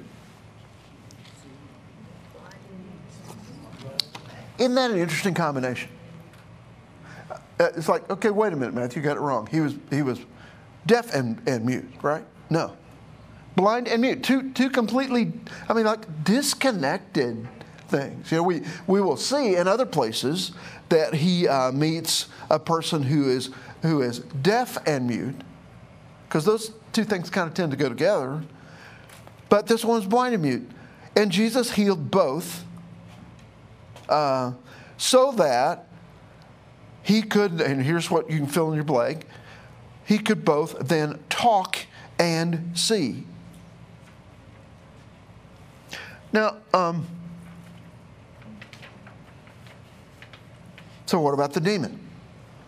isn't 4.58 4.74
that 4.74 4.90
an 4.90 4.98
interesting 4.98 5.34
combination 5.34 5.88
uh, 7.60 7.68
it's 7.76 7.90
like, 7.90 8.08
okay, 8.08 8.30
wait 8.30 8.54
a 8.54 8.56
minute, 8.56 8.72
Matthew, 8.72 9.02
you 9.02 9.04
got 9.06 9.18
it 9.18 9.20
wrong. 9.20 9.46
He 9.46 9.60
was, 9.60 9.74
he 9.90 10.00
was 10.00 10.18
deaf 10.86 11.12
and, 11.14 11.46
and 11.46 11.64
mute, 11.66 11.86
right? 12.00 12.24
No. 12.48 12.74
Blind 13.54 13.86
and 13.86 14.00
mute. 14.00 14.22
Two, 14.22 14.50
two 14.52 14.70
completely, 14.70 15.30
I 15.68 15.74
mean, 15.74 15.84
like 15.84 16.24
disconnected 16.24 17.46
things. 17.90 18.30
You 18.30 18.38
know, 18.38 18.42
we, 18.44 18.62
we 18.86 19.00
will 19.00 19.16
see 19.16 19.56
in 19.56 19.68
other 19.68 19.86
places 19.86 20.52
that 20.88 21.14
he 21.14 21.46
uh, 21.46 21.72
meets 21.72 22.28
a 22.48 22.58
person 22.58 23.02
who 23.02 23.28
is, 23.28 23.50
who 23.82 24.02
is 24.02 24.20
deaf 24.20 24.78
and 24.86 25.06
mute, 25.06 25.36
because 26.28 26.44
those 26.44 26.72
two 26.92 27.04
things 27.04 27.28
kind 27.30 27.48
of 27.48 27.54
tend 27.54 27.70
to 27.72 27.76
go 27.76 27.88
together. 27.88 28.42
But 29.48 29.66
this 29.66 29.84
one's 29.84 30.06
blind 30.06 30.34
and 30.34 30.42
mute. 30.42 30.70
And 31.16 31.30
Jesus 31.30 31.72
healed 31.72 32.10
both 32.10 32.64
uh, 34.08 34.52
so 34.96 35.32
that 35.32 35.88
he 37.02 37.22
could, 37.22 37.60
and 37.60 37.82
here's 37.82 38.10
what 38.10 38.30
you 38.30 38.38
can 38.38 38.46
fill 38.46 38.68
in 38.68 38.74
your 38.74 38.84
blank, 38.84 39.26
he 40.04 40.18
could 40.18 40.44
both 40.44 40.78
then 40.78 41.18
talk 41.28 41.78
and 42.18 42.72
see. 42.74 43.24
Now, 46.32 46.56
um, 46.72 47.06
so 51.10 51.20
what 51.20 51.34
about 51.34 51.52
the 51.52 51.60
demon? 51.60 51.98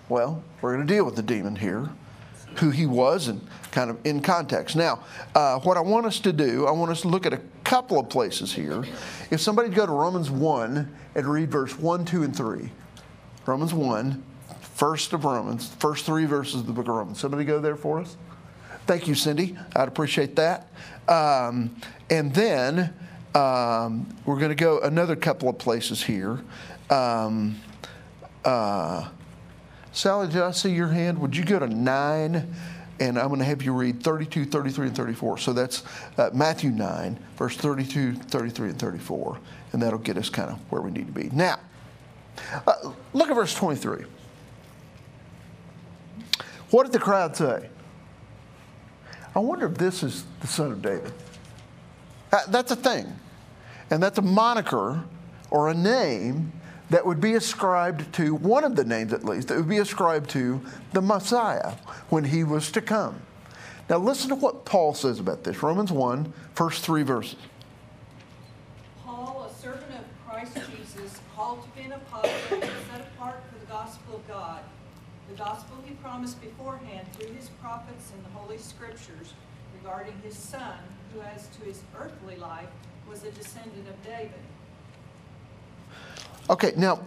Well, 0.09 0.43
we're 0.61 0.75
going 0.75 0.85
to 0.85 0.93
deal 0.93 1.05
with 1.05 1.15
the 1.15 1.23
demon 1.23 1.55
here, 1.55 1.89
who 2.57 2.71
he 2.71 2.87
was, 2.87 3.29
and 3.29 3.41
kind 3.71 3.89
of 3.89 4.05
in 4.05 4.21
context. 4.21 4.75
Now, 4.75 5.05
uh, 5.37 5.61
what 5.61 5.77
I 5.77 5.81
want 5.81 6.07
us 6.07 6.19
to 6.19 6.33
do, 6.33 6.67
I 6.67 6.73
want 6.73 6.91
us 6.91 7.03
to 7.03 7.09
look 7.09 7.25
at 7.25 7.33
a 7.33 7.41
couple 7.63 8.01
of 8.01 8.09
places 8.09 8.53
here. 8.53 8.83
If 9.31 9.41
somebody 9.41 9.69
go 9.69 9.87
to 9.87 9.93
Romans 9.93 10.29
1 10.29 10.93
and 11.15 11.25
read 11.25 11.53
verse 11.53 11.79
1, 11.79 12.05
2, 12.05 12.25
and 12.25 12.35
3. 12.35 12.69
Romans 13.47 13.73
1, 13.73 14.25
first 14.61 15.13
of 15.13 15.25
Romans, 15.25 15.69
first 15.79 16.05
three 16.05 16.25
verses 16.25 16.63
of 16.63 16.67
the 16.67 16.73
book 16.73 16.89
of 16.89 16.97
Romans. 16.97 17.21
Somebody 17.21 17.45
go 17.45 17.61
there 17.61 17.77
for 17.77 18.01
us? 18.01 18.17
Thank 18.89 19.07
you, 19.07 19.15
Cindy. 19.15 19.57
I'd 19.77 19.87
appreciate 19.87 20.35
that. 20.35 20.67
Um, 21.07 21.77
and 22.11 22.35
then 22.35 22.93
um, 23.37 24.13
we're 24.27 24.41
going 24.41 24.49
to 24.49 24.57
go 24.57 24.81
another 24.81 25.15
couple 25.15 25.49
of 25.49 25.59
places 25.59 26.03
here. 26.03 26.41
Um, 26.91 27.61
uh, 28.45 29.09
Sally, 29.93 30.29
did 30.29 30.43
I 30.43 30.51
see 30.53 30.73
your 30.73 30.89
hand? 30.89 31.19
Would 31.21 31.37
you 31.37 31.45
go 31.45 31.59
to 31.59 31.67
9? 31.67 32.55
And 33.01 33.19
I'm 33.19 33.29
going 33.29 33.41
to 33.41 33.45
have 33.45 33.63
you 33.63 33.73
read 33.73 34.03
32, 34.03 34.45
33, 34.45 34.89
and 34.89 34.97
34. 34.97 35.39
So 35.39 35.53
that's 35.53 35.83
uh, 36.19 36.31
Matthew 36.33 36.71
9, 36.71 37.19
verse 37.37 37.57
32, 37.57 38.15
33, 38.15 38.71
and 38.71 38.79
34. 38.79 39.39
And 39.73 39.83
that'll 39.83 39.99
get 39.99 40.17
us 40.17 40.29
kind 40.29 40.51
of 40.51 40.59
where 40.71 40.81
we 40.81 40.91
need 40.91 41.07
to 41.07 41.13
be. 41.13 41.29
Now, 41.31 41.59
uh, 42.67 42.93
look 43.13 43.29
at 43.29 43.35
verse 43.35 43.55
23. 43.55 44.05
What 46.71 46.85
did 46.85 46.93
the 46.93 46.99
crowd 46.99 47.37
say? 47.37 47.69
I 49.35 49.39
wonder 49.39 49.67
if 49.67 49.75
this 49.75 50.03
is 50.03 50.25
the 50.41 50.47
son 50.47 50.73
of 50.73 50.81
David. 50.83 51.13
Uh, 52.31 52.41
that's 52.49 52.71
a 52.71 52.77
thing. 52.77 53.07
And 53.91 54.03
that's 54.03 54.19
a 54.19 54.23
moniker 54.23 55.03
or 55.51 55.69
a 55.69 55.75
name 55.75 56.53
that 56.93 57.07
would 57.07 57.23
be 57.23 57.35
ascribed 57.35 58.13
to, 58.13 58.35
one 58.35 58.65
of 58.65 58.77
the 58.77 58.85
names 58.85 59.15
at 59.15 59.25
least, 59.25 59.49
that 59.49 59.57
would 59.57 59.69
be 59.69 59.79
ascribed 59.79 60.29
to 60.29 60.61
the 60.93 61.01
Messiah 61.01 61.73
when 62.11 62.25
he 62.25 62.45
was 62.45 62.71
to 62.71 62.83
come. 62.83 63.23
Now 63.89 63.97
listen 63.97 64.29
to 64.29 64.35
what 64.35 64.67
Paul 64.67 64.93
says 64.93 65.19
about 65.19 65.43
this. 65.43 65.63
Romans 65.63 65.91
1, 65.91 66.33
first 66.55 66.85
three 66.85 67.03
verses. 67.03 67.37
Paul, 69.05 69.51
a 69.51 69.63
servant 69.63 69.91
of 69.91 70.05
Christ 70.29 70.55
Jesus, 70.55 71.19
called 71.35 71.63
to 71.63 71.69
be 71.71 71.87
an 71.87 71.93
apostle 71.93 72.31
set 72.51 73.01
apart 73.17 73.41
for 73.51 73.59
the 73.59 73.67
gospel 73.73 74.17
of 74.17 74.29
God, 74.29 74.61
the 75.31 75.37
gospel 75.37 75.79
he 75.87 75.95
promised 75.95 76.43
beforehand 76.43 77.07
through 77.15 77.33
his 77.33 77.49
prophets 77.63 78.13
in 78.15 78.23
the 78.23 78.39
Holy 78.39 78.59
Scriptures 78.59 79.33
regarding 79.83 80.15
his 80.23 80.37
son, 80.37 80.77
who 81.15 81.23
as 81.23 81.49
to 81.59 81.65
his 81.65 81.81
earthly 81.99 82.37
life 82.37 82.69
was 83.09 83.25
a 83.25 83.31
descendant 83.31 83.89
of 83.89 84.05
David. 84.05 84.33
Okay, 86.51 86.73
now, 86.77 87.01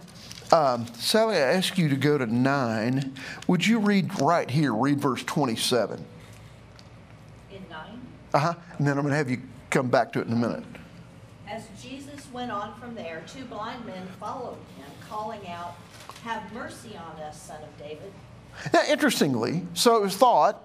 um, 0.52 0.86
Sally, 0.94 1.36
I 1.36 1.40
ask 1.54 1.76
you 1.76 1.88
to 1.88 1.96
go 1.96 2.18
to 2.18 2.26
9. 2.26 3.14
Would 3.48 3.66
you 3.66 3.78
read 3.78 4.20
right 4.20 4.48
here, 4.48 4.72
read 4.74 5.00
verse 5.00 5.22
27? 5.24 6.04
In 7.50 7.64
9, 7.68 8.00
Uh 8.34 8.38
huh. 8.38 8.54
And 8.78 8.86
then 8.86 8.96
I'm 8.96 9.02
going 9.02 9.12
to 9.12 9.16
have 9.16 9.30
you 9.30 9.42
come 9.70 9.88
back 9.88 10.12
to 10.12 10.20
it 10.20 10.26
in 10.26 10.32
a 10.32 10.36
minute. 10.36 10.64
as 11.48 11.64
Jesus 11.82 12.26
went 12.32 12.50
on 12.50 12.78
from 12.80 12.94
there, 12.94 13.22
two 13.26 13.44
blind 13.44 13.84
men 13.84 14.06
followed 14.20 14.58
him, 14.76 14.86
calling 15.08 15.46
out, 15.48 15.74
Have 16.22 16.52
mercy 16.52 16.96
on 16.96 17.20
us, 17.22 17.40
son 17.42 17.62
of 17.62 17.78
David. 17.78 18.12
Now, 18.72 18.82
interestingly, 18.88 19.66
so 19.74 19.96
it 19.96 20.02
was 20.02 20.16
thought, 20.16 20.64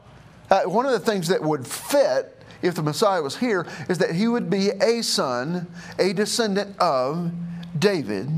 uh, 0.50 0.64
one 0.64 0.86
of 0.86 0.92
the 0.92 1.00
things 1.00 1.28
that 1.28 1.42
would 1.42 1.68
fit 1.68 2.38
if 2.62 2.76
the 2.76 2.84
Messiah 2.84 3.22
was 3.22 3.38
here, 3.38 3.66
is 3.90 3.98
that 3.98 4.14
he 4.14 4.28
would 4.28 4.50
be 4.50 4.70
a 4.70 5.02
son, 5.02 5.68
a 5.98 6.14
descendant 6.14 6.78
of 6.80 7.32
David. 7.78 8.30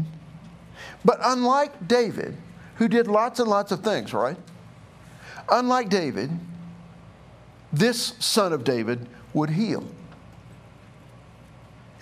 But 1.06 1.20
unlike 1.22 1.88
David, 1.88 2.38
who 2.75 2.88
did 2.88 3.08
lots 3.08 3.40
and 3.40 3.50
lots 3.50 3.72
of 3.72 3.84
things, 3.84 4.13
right? 4.13 4.38
Unlike 5.50 5.90
David, 5.90 6.32
this 7.72 8.13
son 8.20 8.54
of 8.54 8.63
David 8.63 9.08
would 9.34 9.50
heal. 9.50 9.84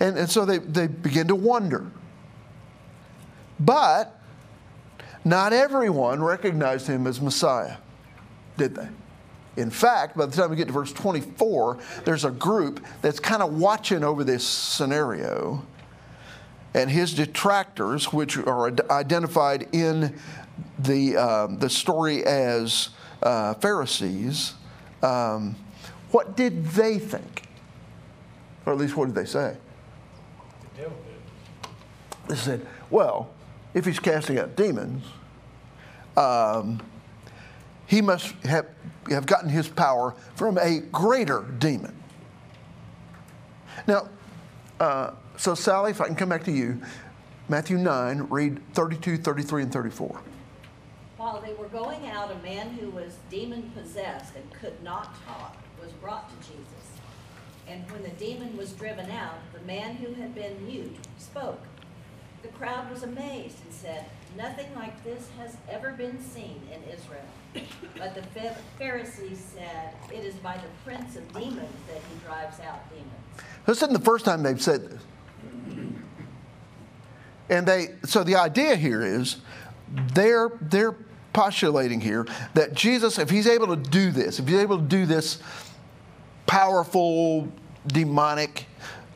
And, 0.00 0.18
and 0.18 0.30
so 0.30 0.44
they, 0.44 0.58
they 0.58 0.86
begin 0.86 1.28
to 1.28 1.34
wonder. 1.34 1.90
But 3.58 4.18
not 5.24 5.52
everyone 5.52 6.22
recognized 6.22 6.86
him 6.86 7.06
as 7.06 7.20
Messiah, 7.20 7.76
did 8.56 8.74
they? 8.74 8.88
In 9.56 9.70
fact, 9.70 10.16
by 10.16 10.26
the 10.26 10.34
time 10.34 10.50
we 10.50 10.56
get 10.56 10.66
to 10.66 10.72
verse 10.72 10.92
24, 10.92 11.78
there's 12.04 12.24
a 12.24 12.30
group 12.30 12.84
that's 13.02 13.20
kind 13.20 13.42
of 13.42 13.58
watching 13.58 14.02
over 14.02 14.24
this 14.24 14.46
scenario. 14.46 15.64
And 16.74 16.90
his 16.90 17.12
detractors, 17.14 18.12
which 18.12 18.38
are 18.38 18.72
identified 18.90 19.68
in 19.72 20.18
the, 20.78 21.16
um, 21.16 21.58
the 21.58 21.68
story 21.68 22.24
as 22.24 22.90
uh, 23.22 23.54
Pharisees, 23.54 24.54
um, 25.02 25.54
what 26.10 26.36
did 26.36 26.64
they 26.66 26.98
think? 26.98 27.44
Or 28.64 28.72
at 28.72 28.78
least 28.78 28.96
what 28.96 29.06
did 29.06 29.14
they 29.14 29.26
say? 29.26 29.56
They 32.28 32.36
said, 32.36 32.66
well, 32.90 33.30
if 33.74 33.84
he's 33.84 33.98
casting 33.98 34.38
out 34.38 34.56
demons, 34.56 35.04
um, 36.16 36.80
he 37.86 38.00
must 38.00 38.32
have, 38.44 38.66
have 39.10 39.26
gotten 39.26 39.50
his 39.50 39.68
power 39.68 40.14
from 40.36 40.56
a 40.58 40.80
greater 40.92 41.42
demon. 41.58 41.94
Now, 43.86 44.08
uh, 44.82 45.14
so 45.36 45.54
Sally, 45.54 45.92
if 45.92 46.00
I 46.00 46.06
can 46.06 46.16
come 46.16 46.28
back 46.28 46.42
to 46.44 46.52
you, 46.52 46.82
Matthew 47.48 47.78
9, 47.78 48.22
read 48.30 48.60
32, 48.74 49.18
33, 49.18 49.62
and 49.62 49.72
34. 49.72 50.20
While 51.16 51.40
they 51.40 51.54
were 51.54 51.68
going 51.68 52.08
out, 52.08 52.32
a 52.32 52.42
man 52.42 52.70
who 52.70 52.90
was 52.90 53.18
demon 53.30 53.70
possessed 53.76 54.34
and 54.34 54.50
could 54.60 54.82
not 54.82 55.14
talk 55.24 55.56
was 55.80 55.92
brought 55.92 56.28
to 56.28 56.48
Jesus. 56.48 56.98
And 57.68 57.88
when 57.92 58.02
the 58.02 58.08
demon 58.10 58.56
was 58.56 58.72
driven 58.72 59.08
out, 59.12 59.36
the 59.52 59.60
man 59.60 59.94
who 59.94 60.14
had 60.14 60.34
been 60.34 60.66
mute 60.66 60.96
spoke. 61.16 61.60
The 62.42 62.48
crowd 62.48 62.90
was 62.90 63.04
amazed 63.04 63.58
and 63.64 63.72
said, 63.72 64.06
Nothing 64.36 64.74
like 64.74 65.04
this 65.04 65.28
has 65.38 65.56
ever 65.70 65.92
been 65.92 66.20
seen 66.20 66.60
in 66.72 66.82
Israel. 66.92 67.68
But 67.96 68.16
the 68.16 68.56
Pharisees 68.78 69.52
said, 69.54 69.94
It 70.12 70.24
is 70.24 70.34
by 70.36 70.56
the 70.56 70.68
prince 70.84 71.14
of 71.14 71.32
demons 71.32 71.76
that 71.86 71.98
he 71.98 72.26
drives 72.26 72.58
out 72.58 72.90
demons. 72.90 73.21
This 73.66 73.78
isn't 73.78 73.92
the 73.92 74.00
first 74.00 74.24
time 74.24 74.42
they've 74.42 74.60
said 74.60 74.88
this. 74.88 75.02
And 77.48 77.66
they, 77.66 77.88
so 78.04 78.24
the 78.24 78.36
idea 78.36 78.76
here 78.76 79.02
is 79.02 79.36
they're, 80.14 80.50
they're 80.60 80.96
postulating 81.32 82.00
here 82.00 82.26
that 82.54 82.74
Jesus, 82.74 83.18
if 83.18 83.30
he's 83.30 83.46
able 83.46 83.68
to 83.68 83.90
do 83.90 84.10
this, 84.10 84.38
if 84.38 84.48
he's 84.48 84.58
able 84.58 84.78
to 84.78 84.84
do 84.84 85.06
this 85.06 85.38
powerful 86.46 87.50
demonic 87.86 88.66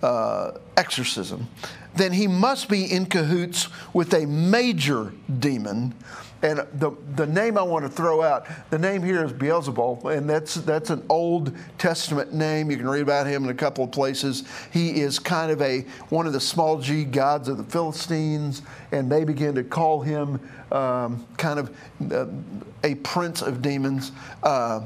uh, 0.03 0.53
exorcism, 0.77 1.49
then 1.95 2.13
he 2.13 2.27
must 2.27 2.69
be 2.69 2.85
in 2.85 3.07
cahoots 3.07 3.69
with 3.95 4.13
a 4.13 4.27
major 4.27 5.13
demon. 5.39 5.95
And 6.43 6.67
the, 6.75 6.93
the 7.15 7.27
name 7.27 7.57
I 7.57 7.63
want 7.63 7.85
to 7.87 7.89
throw 7.89 8.23
out, 8.23 8.47
the 8.71 8.79
name 8.79 9.03
here 9.03 9.25
is 9.25 9.33
Beelzebul, 9.33 10.17
and 10.17 10.29
that's, 10.29 10.57
that's 10.57 10.91
an 10.91 11.05
Old 11.09 11.57
Testament 11.79 12.35
name. 12.35 12.71
You 12.71 12.77
can 12.77 12.89
read 12.89 13.01
about 13.01 13.27
him 13.27 13.45
in 13.45 13.51
a 13.51 13.55
couple 13.55 13.85
of 13.85 13.91
places. 13.91 14.45
He 14.71 15.01
is 15.01 15.19
kind 15.19 15.51
of 15.51 15.63
a 15.63 15.81
one 16.11 16.27
of 16.27 16.35
the 16.35 16.41
small 16.41 16.79
g 16.79 17.05
gods 17.05 17.49
of 17.49 17.57
the 17.57 17.65
Philistines, 17.65 18.63
and 18.93 19.11
they 19.11 19.25
begin 19.25 19.55
to 19.55 19.65
call 19.65 20.03
him 20.03 20.39
um, 20.73 21.27
kind 21.39 21.59
of 21.59 21.77
uh, 22.13 22.27
a 22.85 22.97
prince 22.97 23.41
of 23.41 23.63
demons. 23.63 24.13
Uh, 24.43 24.83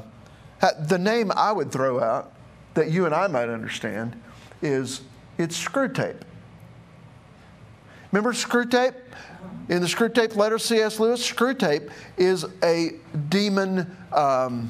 the 0.87 0.97
name 0.97 1.31
I 1.35 1.51
would 1.51 1.71
throw 1.71 1.99
out 1.99 2.33
that 2.75 2.91
you 2.91 3.05
and 3.05 3.13
I 3.13 3.27
might 3.27 3.49
understand 3.49 4.19
is 4.61 5.01
it's 5.37 5.61
Screwtape. 5.61 6.21
Remember 8.11 8.33
Screwtape? 8.33 8.95
In 9.69 9.79
the 9.81 9.87
Screwtape 9.87 10.35
letter, 10.35 10.59
C.S. 10.59 10.99
Lewis, 10.99 11.29
Screwtape 11.29 11.89
is 12.17 12.45
a 12.61 12.91
demon 13.29 13.95
um, 14.11 14.69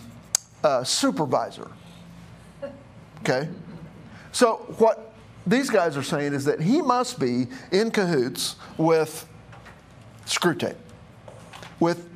uh, 0.64 0.84
supervisor. 0.84 1.72
Okay? 3.22 3.50
So, 4.32 4.58
what 4.78 5.14
these 5.48 5.70
guys 5.70 5.98
are 5.98 6.04
saying 6.04 6.34
is 6.34 6.46
that 6.46 6.62
he 6.62 6.82
must 6.82 7.20
be 7.20 7.48
in 7.72 7.90
cahoots 7.90 8.58
with 8.78 9.28
Screwtape, 10.26 10.76
with 11.80 12.08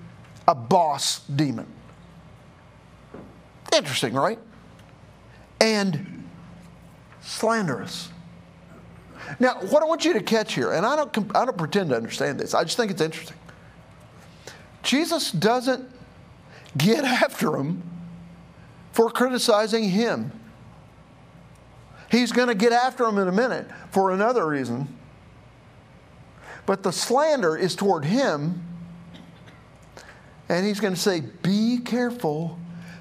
a 0.48 0.54
boss 0.54 1.22
demon. 1.22 1.66
Interesting, 3.76 4.14
right? 4.14 4.40
And 5.60 6.24
slanderous. 7.22 8.10
Now, 9.40 9.56
what 9.70 9.82
I 9.82 9.86
want 9.86 10.06
you 10.06 10.14
to 10.14 10.22
catch 10.22 10.54
here, 10.54 10.72
and 10.72 10.86
I 10.86 10.96
don't, 10.96 11.36
I 11.36 11.46
don't 11.46 11.58
pretend 11.58 11.90
to 11.90 11.96
understand 11.96 12.40
this, 12.40 12.54
I 12.54 12.64
just 12.64 12.78
think 12.78 12.92
it's 12.92 13.02
interesting. 13.02 13.38
Jesus 14.84 15.32
doesn't 15.32 15.90
get 16.78 17.04
after 17.24 17.56
him 17.56 17.84
for 18.92 19.10
criticizing 19.10 19.90
him. 19.90 20.32
He's 22.10 22.32
going 22.32 22.48
to 22.48 22.56
get 22.56 22.72
after 22.72 23.04
him 23.06 23.18
in 23.18 23.28
a 23.28 23.32
minute 23.32 23.68
for 23.92 24.12
another 24.12 24.48
reason. 24.48 24.88
But 26.66 26.84
the 26.84 26.92
slander 26.92 27.58
is 27.58 27.76
toward 27.76 28.06
him, 28.06 28.64
and 30.50 30.66
he's 30.66 30.80
going 30.80 30.94
to 30.94 31.00
say, 31.00 31.22
Be 31.22 31.80
careful 31.84 32.58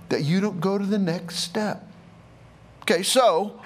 that 0.08 0.22
you 0.22 0.40
don't 0.40 0.60
go 0.60 0.78
to 0.78 0.84
the 0.84 0.98
next 0.98 1.36
step. 1.36 1.88
Okay, 2.82 3.02
so 3.02 3.60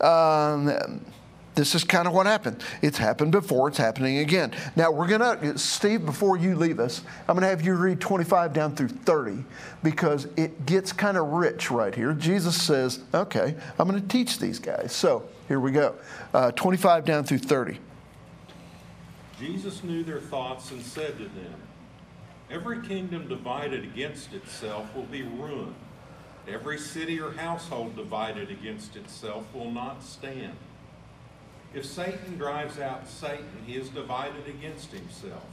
um, 0.00 1.04
this 1.54 1.74
is 1.74 1.84
kind 1.84 2.08
of 2.08 2.14
what 2.14 2.26
happened. 2.26 2.62
It's 2.82 2.98
happened 2.98 3.32
before, 3.32 3.68
it's 3.68 3.78
happening 3.78 4.18
again. 4.18 4.52
Now, 4.76 4.90
we're 4.90 5.06
going 5.06 5.20
to, 5.20 5.58
Steve, 5.58 6.04
before 6.04 6.36
you 6.36 6.56
leave 6.56 6.80
us, 6.80 7.02
I'm 7.28 7.36
going 7.36 7.42
to 7.42 7.48
have 7.48 7.62
you 7.62 7.74
read 7.74 8.00
25 8.00 8.52
down 8.52 8.74
through 8.74 8.88
30 8.88 9.44
because 9.82 10.26
it 10.36 10.66
gets 10.66 10.92
kind 10.92 11.16
of 11.16 11.26
rich 11.28 11.70
right 11.70 11.94
here. 11.94 12.12
Jesus 12.12 12.60
says, 12.60 13.00
okay, 13.12 13.54
I'm 13.78 13.88
going 13.88 14.00
to 14.00 14.08
teach 14.08 14.38
these 14.38 14.58
guys. 14.58 14.92
So 14.92 15.28
here 15.48 15.60
we 15.60 15.70
go 15.70 15.94
uh, 16.32 16.50
25 16.52 17.04
down 17.04 17.24
through 17.24 17.38
30. 17.38 17.78
Jesus 19.38 19.82
knew 19.82 20.02
their 20.02 20.20
thoughts 20.20 20.70
and 20.70 20.82
said 20.82 21.18
to 21.18 21.24
them, 21.24 21.54
Every 22.50 22.86
kingdom 22.86 23.26
divided 23.26 23.84
against 23.84 24.32
itself 24.32 24.94
will 24.94 25.04
be 25.04 25.22
ruined. 25.22 25.74
Every 26.46 26.78
city 26.78 27.18
or 27.18 27.32
household 27.32 27.96
divided 27.96 28.50
against 28.50 28.96
itself 28.96 29.44
will 29.54 29.70
not 29.70 30.02
stand. 30.02 30.54
If 31.74 31.84
Satan 31.84 32.38
drives 32.38 32.78
out 32.78 33.08
Satan, 33.08 33.64
he 33.66 33.74
is 33.74 33.88
divided 33.88 34.46
against 34.46 34.92
himself. 34.92 35.44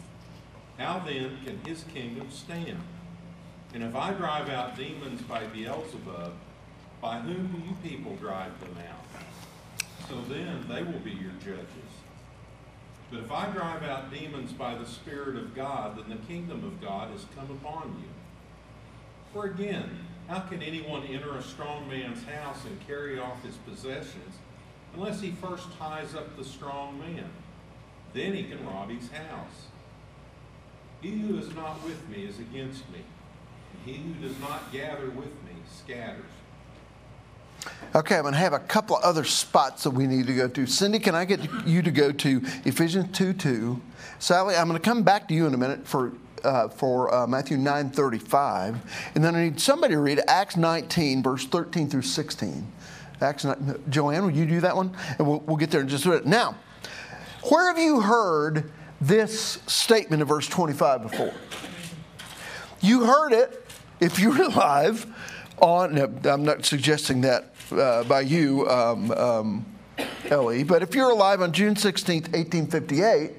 How 0.77 0.99
then 0.99 1.39
can 1.43 1.59
his 1.65 1.83
kingdom 1.93 2.29
stand? 2.29 2.79
And 3.73 3.83
if 3.83 3.95
I 3.95 4.13
drive 4.13 4.47
out 4.49 4.77
demons 4.77 5.21
by 5.23 5.45
Beelzebub, 5.47 6.33
by 7.01 7.19
whom 7.19 7.47
do 7.47 7.67
you 7.67 7.75
people 7.83 8.15
drive 8.17 8.59
them 8.59 8.75
out? 8.87 9.23
So 10.07 10.21
then 10.29 10.65
they 10.69 10.83
will 10.83 10.99
be 10.99 11.11
your 11.11 11.31
judges. 11.43 11.67
But 13.09 13.21
if 13.21 13.31
I 13.31 13.49
drive 13.49 13.81
out 13.83 14.13
demons 14.13 14.53
by 14.53 14.75
the 14.75 14.85
Spirit 14.85 15.37
of 15.37 15.55
God, 15.55 15.97
then 15.97 16.09
the 16.09 16.23
kingdom 16.27 16.63
of 16.63 16.79
God 16.79 17.11
has 17.11 17.25
come 17.35 17.49
upon 17.49 17.95
you. 17.99 18.09
For 19.33 19.45
again, 19.45 20.05
how 20.27 20.41
can 20.41 20.61
anyone 20.61 21.03
enter 21.03 21.35
a 21.35 21.41
strong 21.41 21.87
man's 21.89 22.23
house 22.23 22.63
and 22.65 22.87
carry 22.87 23.19
off 23.19 23.43
his 23.43 23.55
possessions 23.57 24.35
unless 24.95 25.21
he 25.21 25.31
first 25.31 25.67
ties 25.77 26.15
up 26.15 26.37
the 26.37 26.43
strong 26.43 26.99
man? 26.99 27.29
Then 28.13 28.33
he 28.33 28.43
can 28.43 28.65
rob 28.65 28.89
his 28.89 29.09
house. 29.09 29.67
He 31.01 31.11
who 31.11 31.37
is 31.37 31.53
not 31.55 31.83
with 31.83 32.07
me 32.09 32.25
is 32.25 32.39
against 32.39 32.89
me, 32.91 32.99
and 33.73 33.95
he 33.95 34.01
who 34.01 34.27
does 34.27 34.39
not 34.39 34.71
gather 34.71 35.09
with 35.09 35.33
me 35.43 35.55
scatters. 35.65 36.25
Okay, 37.93 38.15
I'm 38.15 38.21
going 38.21 38.33
to 38.33 38.39
have 38.39 38.53
a 38.53 38.59
couple 38.59 38.95
of 38.95 39.03
other 39.03 39.23
spots 39.23 39.83
that 39.83 39.91
we 39.91 40.07
need 40.07 40.27
to 40.27 40.35
go 40.35 40.47
to. 40.47 40.65
Cindy, 40.65 40.99
can 40.99 41.13
I 41.15 41.25
get 41.25 41.41
you 41.65 41.81
to 41.81 41.91
go 41.91 42.11
to 42.11 42.41
Ephesians 42.65 43.15
2 43.17 43.33
2? 43.33 43.81
Sally, 44.19 44.55
I'm 44.55 44.67
going 44.67 44.79
to 44.79 44.83
come 44.83 45.03
back 45.03 45.27
to 45.27 45.33
you 45.33 45.45
in 45.45 45.53
a 45.53 45.57
minute 45.57 45.85
for, 45.85 46.13
uh, 46.43 46.69
for 46.69 47.13
uh, 47.13 47.27
Matthew 47.27 47.57
9 47.57 47.89
35. 47.89 49.11
And 49.15 49.23
then 49.23 49.35
I 49.35 49.43
need 49.43 49.59
somebody 49.59 49.93
to 49.95 49.99
read 49.99 50.21
Acts 50.27 50.55
19, 50.55 51.21
verse 51.21 51.45
13 51.45 51.89
through 51.89 52.03
16. 52.03 52.71
Acts 53.21 53.45
9, 53.45 53.83
Joanne, 53.89 54.23
will 54.23 54.31
you 54.31 54.45
do 54.45 54.61
that 54.61 54.75
one? 54.75 54.95
And 55.17 55.27
we'll, 55.27 55.39
we'll 55.41 55.57
get 55.57 55.71
there 55.71 55.81
in 55.81 55.87
just 55.87 56.05
a 56.05 56.09
minute. 56.09 56.25
Now, 56.25 56.55
where 57.49 57.67
have 57.67 57.77
you 57.77 58.01
heard 58.01 58.71
this 58.99 59.59
statement 59.67 60.21
in 60.21 60.27
verse 60.27 60.47
25 60.47 61.03
before? 61.03 61.33
You 62.81 63.05
heard 63.05 63.33
it, 63.33 63.65
if 63.99 64.19
you 64.19 64.31
were 64.31 64.43
alive, 64.43 65.05
on, 65.61 66.25
I'm 66.25 66.43
not 66.43 66.65
suggesting 66.65 67.21
that 67.21 67.53
uh, 67.71 68.03
by 68.03 68.21
you, 68.21 68.67
um, 68.67 69.11
um, 69.11 69.65
Ellie, 70.29 70.63
but 70.63 70.81
if 70.81 70.95
you're 70.95 71.11
alive 71.11 71.41
on 71.41 71.51
June 71.51 71.75
16th, 71.75 72.33
1858, 72.33 73.31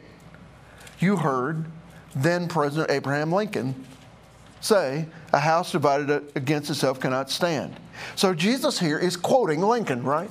you 1.01 1.17
heard 1.17 1.67
then 2.15 2.47
President 2.49 2.91
Abraham 2.91 3.33
Lincoln 3.33 3.87
say, 4.61 5.07
A 5.33 5.41
house 5.41 5.73
divided 5.73 6.31
against 6.37 6.71
itself 6.71 7.01
cannot 7.01 7.31
stand. 7.31 7.75
So 8.17 8.35
Jesus 8.35 8.79
here 8.79 8.99
is 8.99 9.17
quoting 9.17 9.61
Lincoln, 9.61 10.03
right? 10.03 10.31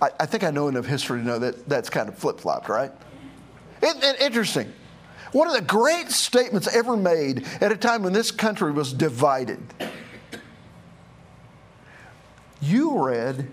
I, 0.00 0.10
I 0.20 0.26
think 0.26 0.44
I 0.44 0.50
know 0.50 0.68
enough 0.68 0.86
history 0.86 1.20
to 1.20 1.24
know 1.24 1.38
that 1.38 1.68
that's 1.68 1.88
kind 1.88 2.08
of 2.08 2.18
flip 2.18 2.40
flopped, 2.40 2.68
right? 2.68 2.90
Isn't 3.82 4.02
it 4.02 4.20
interesting? 4.20 4.72
One 5.32 5.48
of 5.48 5.54
the 5.54 5.62
great 5.62 6.10
statements 6.10 6.68
ever 6.74 6.96
made 6.96 7.46
at 7.60 7.72
a 7.72 7.76
time 7.76 8.02
when 8.02 8.12
this 8.12 8.30
country 8.30 8.70
was 8.72 8.92
divided. 8.92 9.60
You 12.60 13.02
read 13.02 13.48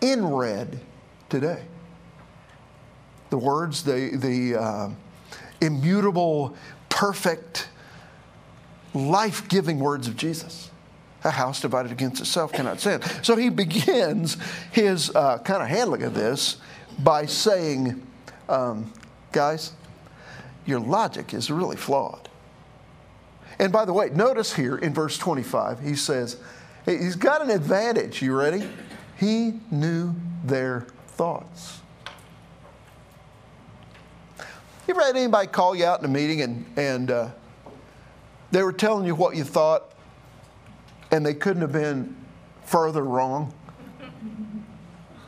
in 0.00 0.26
red 0.26 0.80
today. 1.28 1.64
The 3.30 3.38
words, 3.38 3.82
the, 3.82 4.16
the 4.16 4.60
uh, 4.60 4.90
immutable, 5.60 6.56
perfect, 6.96 7.68
life 8.94 9.46
giving 9.48 9.78
words 9.78 10.08
of 10.08 10.16
Jesus. 10.16 10.70
A 11.24 11.30
house 11.30 11.60
divided 11.60 11.92
against 11.92 12.22
itself 12.22 12.54
cannot 12.54 12.80
stand. 12.80 13.04
So 13.22 13.36
he 13.36 13.50
begins 13.50 14.38
his 14.72 15.14
uh, 15.14 15.38
kind 15.38 15.62
of 15.62 15.68
handling 15.68 16.04
of 16.04 16.14
this 16.14 16.56
by 16.98 17.26
saying, 17.26 18.04
um, 18.48 18.90
guys, 19.30 19.72
your 20.64 20.80
logic 20.80 21.34
is 21.34 21.50
really 21.50 21.76
flawed. 21.76 22.30
And 23.58 23.70
by 23.70 23.84
the 23.84 23.92
way, 23.92 24.08
notice 24.08 24.54
here 24.54 24.78
in 24.78 24.94
verse 24.94 25.18
25, 25.18 25.80
he 25.80 25.96
says, 25.96 26.38
he's 26.86 27.16
got 27.16 27.42
an 27.42 27.50
advantage. 27.50 28.22
You 28.22 28.34
ready? 28.34 28.66
He 29.18 29.60
knew 29.70 30.14
their 30.44 30.86
thoughts. 31.08 31.80
You 34.86 34.94
ever 34.94 35.02
had 35.02 35.16
anybody 35.16 35.48
call 35.48 35.74
you 35.74 35.84
out 35.84 35.98
in 35.98 36.04
a 36.04 36.08
meeting 36.08 36.42
and, 36.42 36.64
and 36.76 37.10
uh, 37.10 37.30
they 38.52 38.62
were 38.62 38.72
telling 38.72 39.04
you 39.04 39.16
what 39.16 39.34
you 39.34 39.42
thought 39.42 39.92
and 41.10 41.26
they 41.26 41.34
couldn't 41.34 41.62
have 41.62 41.72
been 41.72 42.16
further 42.64 43.02
wrong? 43.02 43.52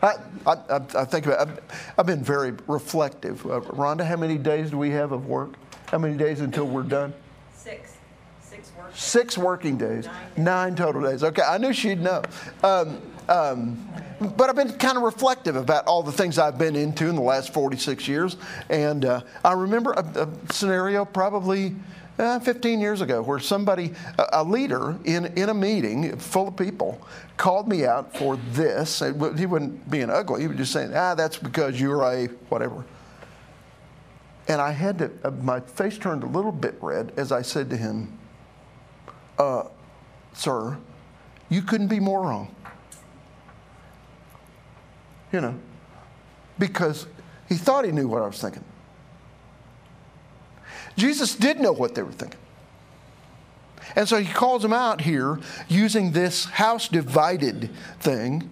I, 0.01 0.15
I, 0.47 0.81
I 0.95 1.05
think 1.05 1.27
about 1.27 1.49
it. 1.49 1.49
I've, 1.49 1.93
I've 1.99 2.07
been 2.07 2.23
very 2.23 2.53
reflective. 2.69 3.45
Uh, 3.45 3.61
Rhonda, 3.63 4.07
how 4.07 4.17
many 4.17 4.39
days 4.39 4.71
do 4.71 4.79
we 4.79 4.91
have 4.91 5.11
of 5.11 5.27
work? 5.27 5.55
How 5.87 5.99
many 5.99 6.17
days 6.17 6.41
until 6.41 6.67
we're 6.69 6.85
done? 6.85 7.13
Six, 7.53 7.97
six 8.41 8.71
work. 8.79 8.93
Six 8.95 9.37
working 9.37 9.77
days, 9.77 10.09
nine 10.37 10.77
total 10.77 11.03
days. 11.03 11.25
Okay, 11.25 11.43
I 11.43 11.59
knew 11.59 11.73
she'd 11.73 12.01
know. 12.01 12.23
Um, 12.63 13.01
um, 13.29 13.87
but 14.37 14.49
I've 14.49 14.57
been 14.57 14.73
kind 14.73 14.97
of 14.97 15.03
reflective 15.03 15.57
about 15.57 15.87
all 15.87 16.03
the 16.03 16.13
things 16.13 16.39
I've 16.39 16.59
been 16.59 16.77
into 16.77 17.09
in 17.09 17.15
the 17.15 17.23
last 17.23 17.53
46 17.53 18.09
years. 18.09 18.37
And 18.69 19.05
uh, 19.05 19.21
I 19.45 19.53
remember 19.53 19.93
a, 19.93 20.03
a 20.23 20.53
scenario 20.53 21.05
probably 21.05 21.75
uh, 22.19 22.41
15 22.41 22.81
years 22.81 23.01
ago 23.01 23.23
where 23.23 23.39
somebody, 23.39 23.93
a, 24.33 24.43
leader 24.43 24.99
in, 25.05 25.27
in 25.39 25.51
a 25.51 25.55
meeting 25.55 26.17
full 26.19 26.49
of 26.49 26.57
people, 26.57 27.01
called 27.37 27.69
me 27.69 27.85
out 27.85 28.17
for 28.17 28.37
this. 28.51 29.01
He 29.01 29.13
wasn't 29.47 29.89
being 29.91 30.11
ugly, 30.11 30.43
he 30.43 30.49
was 30.49 30.57
just 30.57 30.73
saying, 30.73 30.93
ah, 30.95 31.15
that's 31.15 31.37
because 31.37 31.81
you're 31.81 32.03
a 32.03 32.27
whatever. 32.49 32.85
And 34.49 34.61
I 34.61 34.73
had 34.73 34.99
to, 34.99 35.11
uh, 35.25 35.31
my 35.31 35.61
face 35.61 35.99
turned 35.99 36.23
a 36.23 36.27
little 36.27 36.53
bit 36.53 36.75
red 36.81 37.13
as 37.17 37.31
I 37.31 37.43
said 37.43 37.69
to 37.71 37.77
him, 37.77 38.19
uh, 39.39 39.65
Sir, 40.33 40.79
you 41.49 41.63
couldn't 41.63 41.89
be 41.89 42.01
more 42.01 42.23
wrong. 42.23 42.55
You 45.33 45.41
know, 45.41 45.55
because 46.59 47.07
he 47.49 47.57
thought 47.57 47.85
he 47.85 47.93
knew 47.93 48.09
what 48.09 48.23
I 48.23 48.27
was 48.27 48.41
thinking. 48.41 48.65
Jesus 50.97 51.35
did 51.35 51.61
know 51.61 51.73
what 51.73 51.95
they 51.95 52.03
were 52.03 52.13
thinking. 52.13 52.41
And 53.97 54.09
so 54.09 54.19
he 54.19 54.31
calls 54.31 54.63
them 54.63 54.73
out 54.73 55.01
here 55.01 55.39
using 55.69 56.13
this 56.13 56.45
house 56.45 56.89
divided 56.89 57.71
thing. 58.01 58.51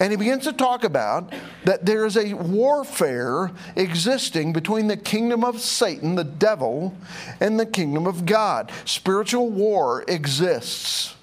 And 0.00 0.10
he 0.10 0.16
begins 0.16 0.44
to 0.44 0.52
talk 0.52 0.82
about 0.82 1.32
that 1.64 1.86
there 1.86 2.04
is 2.04 2.16
a 2.16 2.34
warfare 2.34 3.52
existing 3.76 4.52
between 4.52 4.88
the 4.88 4.96
kingdom 4.96 5.44
of 5.44 5.60
Satan, 5.60 6.14
the 6.14 6.24
devil, 6.24 6.96
and 7.40 7.60
the 7.60 7.66
kingdom 7.66 8.06
of 8.06 8.26
God. 8.26 8.72
Spiritual 8.86 9.50
war 9.50 10.04
exists. 10.08 11.14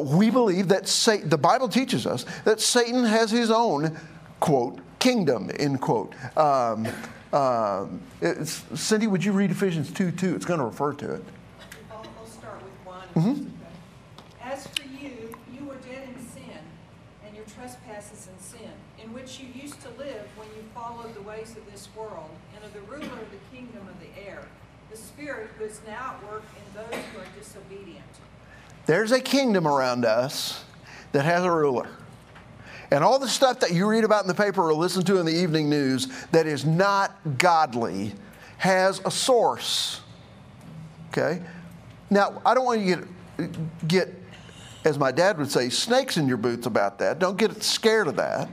We 0.00 0.30
believe 0.30 0.68
that 0.68 0.88
Satan, 0.88 1.28
the 1.28 1.38
Bible 1.38 1.68
teaches 1.68 2.06
us 2.06 2.24
that 2.44 2.60
Satan 2.60 3.04
has 3.04 3.30
his 3.30 3.50
own, 3.50 3.98
quote, 4.40 4.80
kingdom, 4.98 5.50
end 5.58 5.80
quote. 5.80 6.14
Um, 6.36 6.88
uh, 7.32 7.86
Cindy, 8.44 9.06
would 9.06 9.24
you 9.24 9.32
read 9.32 9.50
Ephesians 9.50 9.92
2 9.92 10.12
2? 10.12 10.36
It's 10.36 10.46
going 10.46 10.60
to 10.60 10.66
refer 10.66 10.92
to 10.94 11.14
it. 11.14 11.24
I'll, 11.90 12.06
I'll 12.18 12.26
start 12.26 12.62
with 12.62 12.86
one. 12.86 13.08
Mm-hmm. 13.14 13.48
As 14.40 14.66
for 14.68 14.82
you, 14.82 15.34
you 15.52 15.64
were 15.66 15.76
dead 15.76 16.08
in 16.08 16.26
sin 16.26 16.58
and 17.26 17.34
your 17.34 17.44
trespasses 17.46 18.28
and 18.28 18.40
sin, 18.40 18.70
in 19.02 19.12
which 19.12 19.40
you 19.40 19.48
used 19.60 19.80
to 19.82 19.88
live 19.98 20.26
when 20.36 20.48
you 20.56 20.62
followed 20.72 21.14
the 21.14 21.22
ways 21.22 21.56
of 21.56 21.70
this 21.72 21.88
world 21.96 22.30
and 22.54 22.64
of 22.64 22.72
the 22.72 22.80
ruler 22.82 23.20
of 23.20 23.30
the 23.30 23.56
kingdom 23.56 23.86
of 23.88 23.98
the 24.00 24.26
air, 24.26 24.44
the 24.90 24.96
spirit 24.96 25.50
who 25.58 25.64
is 25.64 25.80
now 25.86 26.14
at 26.16 26.30
work 26.30 26.44
in 26.56 26.80
those 26.80 27.02
who 27.12 27.20
are 27.20 27.26
disobedient. 27.36 28.04
There's 28.86 29.12
a 29.12 29.20
kingdom 29.20 29.66
around 29.66 30.04
us 30.04 30.64
that 31.12 31.24
has 31.24 31.44
a 31.44 31.50
ruler. 31.50 31.88
And 32.90 33.02
all 33.02 33.18
the 33.18 33.28
stuff 33.28 33.60
that 33.60 33.72
you 33.72 33.86
read 33.86 34.04
about 34.04 34.22
in 34.22 34.28
the 34.28 34.34
paper 34.34 34.62
or 34.62 34.74
listen 34.74 35.04
to 35.04 35.18
in 35.18 35.26
the 35.26 35.32
evening 35.32 35.68
news 35.70 36.08
that 36.32 36.46
is 36.46 36.64
not 36.64 37.16
godly 37.38 38.12
has 38.58 39.00
a 39.04 39.10
source. 39.10 40.00
Okay? 41.08 41.42
Now, 42.10 42.40
I 42.44 42.54
don't 42.54 42.64
want 42.64 42.80
you 42.80 42.96
to 42.96 43.42
get, 43.46 43.88
get, 43.88 44.14
as 44.84 44.98
my 44.98 45.10
dad 45.10 45.38
would 45.38 45.50
say, 45.50 45.70
snakes 45.70 46.16
in 46.16 46.28
your 46.28 46.36
boots 46.36 46.66
about 46.66 46.98
that. 46.98 47.18
Don't 47.18 47.38
get 47.38 47.62
scared 47.62 48.06
of 48.06 48.16
that. 48.16 48.48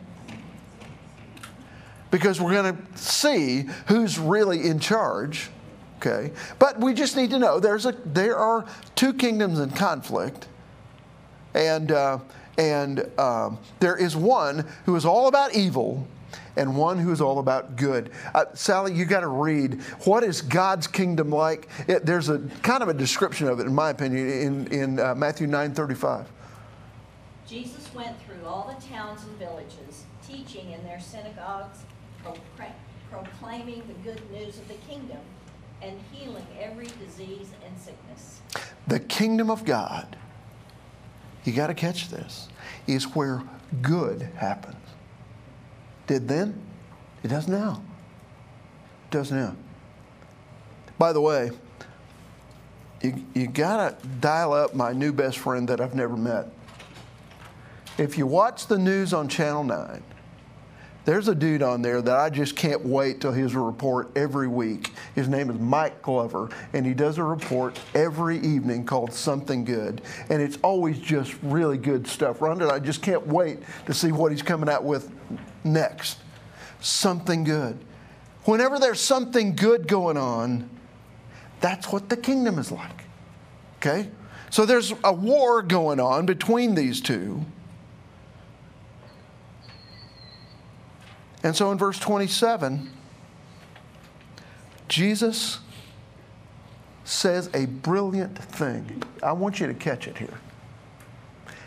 Because 2.10 2.42
we're 2.42 2.54
going 2.54 2.76
to 2.76 2.98
see 2.98 3.66
who's 3.88 4.18
really 4.18 4.68
in 4.68 4.80
charge. 4.80 5.50
Okay? 6.02 6.32
But 6.58 6.80
we 6.80 6.94
just 6.94 7.16
need 7.16 7.30
to 7.30 7.40
know 7.40 7.60
there's 7.60 7.86
a, 7.86 7.92
there 8.06 8.38
are 8.38 8.66
two 8.96 9.14
kingdoms 9.14 9.60
in 9.60 9.72
conflict. 9.72 10.48
And. 11.54 11.92
Uh, 11.92 12.20
and 12.58 13.10
um, 13.18 13.58
there 13.80 13.96
is 13.96 14.16
one 14.16 14.68
who 14.86 14.96
is 14.96 15.06
all 15.06 15.28
about 15.28 15.56
evil 15.56 16.06
and 16.58 16.76
one 16.76 17.00
who 17.00 17.12
is 17.12 17.22
all 17.22 17.40
about 17.40 17.76
good. 17.76 18.12
Uh, 18.36 18.46
Sally, 18.54 18.94
you 18.94 19.06
got 19.06 19.22
to 19.22 19.28
read 19.28 19.82
what 20.04 20.24
is 20.24 20.42
God's 20.42 20.86
kingdom 20.86 21.30
like. 21.30 21.70
It, 21.88 22.06
there's 22.06 22.30
a 22.30 22.40
kind 22.62 22.84
of 22.84 22.90
a 22.90 22.94
description 22.94 23.48
of 23.48 23.60
it, 23.60 23.68
in 23.68 23.74
my 23.74 23.90
opinion, 23.90 24.30
in, 24.30 24.68
in 24.68 25.00
uh, 25.00 25.16
Matthew 25.16 25.48
9:35. 25.48 26.26
Jesus 27.48 27.94
went 27.94 28.16
through 28.22 28.46
all 28.46 28.74
the 28.74 28.88
towns 28.88 29.24
and 29.24 29.38
villages, 29.38 30.06
teaching 30.26 30.72
in 30.72 30.84
their 30.84 31.00
synagogues, 31.00 31.80
proclaiming 33.10 33.84
the 33.88 34.12
good 34.12 34.22
news 34.32 34.58
of 34.58 34.68
the 34.68 34.76
kingdom, 34.90 35.20
and 35.82 36.00
healing 36.12 36.46
every 36.60 36.88
disease 36.88 37.50
and 37.66 37.78
sickness. 37.78 38.42
The 38.88 39.00
kingdom 39.00 39.50
of 39.50 39.66
God 39.66 40.18
you 41.44 41.54
got 41.54 41.68
to 41.68 41.74
catch 41.74 42.10
this, 42.10 42.50
is 42.88 43.16
where 43.16 43.44
good 43.82 44.22
happens. 44.36 44.76
Did 46.08 46.28
then, 46.28 46.62
it 47.24 47.30
does 47.30 47.48
now. 47.48 47.82
It 49.06 49.12
does 49.12 49.32
now. 49.32 49.56
By 50.98 51.14
the 51.14 51.22
way, 51.22 51.52
you, 53.02 53.26
you 53.34 53.48
got 53.48 54.02
to 54.02 54.08
dial 54.08 54.54
up 54.54 54.76
my 54.76 54.94
new 54.94 55.12
best 55.12 55.40
friend 55.40 55.68
that 55.70 55.82
I've 55.82 55.96
never 55.96 56.16
met. 56.16 56.48
If 57.98 58.18
you 58.18 58.28
watch 58.28 58.68
the 58.68 58.78
news 58.78 59.14
on 59.14 59.28
Channel 59.28 59.64
9, 59.64 60.04
there's 61.04 61.28
a 61.28 61.36
dude 61.36 61.64
on 61.64 61.82
there 61.82 62.02
that 62.02 62.16
I 62.16 62.30
just 62.30 62.56
can't 62.56 62.86
wait 62.86 63.22
till 63.22 63.32
his 63.32 63.56
report 63.56 64.12
every 64.16 64.48
week. 64.48 64.92
His 65.16 65.28
name 65.28 65.50
is 65.50 65.60
Mike 65.60 66.02
Glover, 66.02 66.50
and 66.74 66.86
he 66.86 66.94
does 66.94 67.18
a 67.18 67.24
report 67.24 67.80
every 67.96 68.38
evening 68.40 68.86
called 68.86 69.12
Something 69.12 69.66
Good. 69.66 70.02
And 70.30 70.42
it's 70.42 70.58
always 70.62 71.00
just 71.00 71.36
really 71.42 71.78
good 71.78 72.08
stuff. 72.08 72.40
Rhonda, 72.40 72.70
I 72.70 72.80
just 72.80 73.02
can't 73.02 73.26
wait 73.26 73.60
to 73.88 73.94
see 73.94 74.12
what 74.12 74.32
he's 74.32 74.44
coming 74.44 74.70
out 74.70 74.84
with 74.84 75.12
next. 75.64 76.20
Something 76.82 77.44
good. 77.44 77.84
Whenever 78.46 78.80
there's 78.80 79.00
something 79.00 79.56
good 79.56 79.88
going 79.88 80.18
on, 80.18 80.70
that's 81.62 81.92
what 81.92 82.10
the 82.10 82.18
kingdom 82.18 82.60
is 82.60 82.72
like. 82.72 83.06
Okay? 83.78 84.10
So 84.52 84.66
there's 84.66 84.94
a 85.04 85.14
war 85.14 85.62
going 85.62 86.00
on 86.00 86.26
between 86.26 86.76
these 86.76 87.02
two. 87.02 87.46
And 91.44 91.56
so 91.56 91.72
in 91.72 91.78
verse 91.78 91.98
27, 92.00 92.90
Jesus 94.88 95.60
says 97.04 97.50
a 97.54 97.66
brilliant 97.66 98.38
thing. 98.38 99.04
I 99.24 99.32
want 99.32 99.60
you 99.60 99.68
to 99.68 99.74
catch 99.74 100.08
it 100.08 100.18
here. 100.18 100.40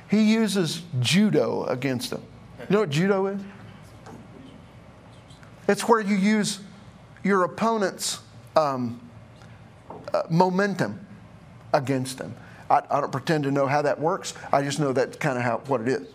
He 0.08 0.32
uses 0.32 0.82
judo 1.00 1.64
against 1.64 2.10
them. 2.10 2.22
You 2.60 2.66
know 2.70 2.80
what 2.80 2.90
judo 2.90 3.26
is? 3.26 3.40
It's 5.66 5.88
where 5.88 6.00
you 6.00 6.16
use 6.16 6.60
your 7.22 7.44
opponent's 7.44 8.20
um, 8.54 9.00
uh, 10.12 10.22
momentum 10.30 11.04
against 11.72 12.18
them. 12.18 12.34
I, 12.70 12.82
I 12.90 13.00
don't 13.00 13.10
pretend 13.10 13.44
to 13.44 13.50
know 13.50 13.66
how 13.66 13.82
that 13.82 13.98
works. 13.98 14.34
I 14.52 14.62
just 14.62 14.78
know 14.78 14.92
that's 14.92 15.16
kind 15.16 15.38
of 15.38 15.44
how 15.44 15.58
what 15.66 15.80
it 15.80 15.88
is. 15.88 16.08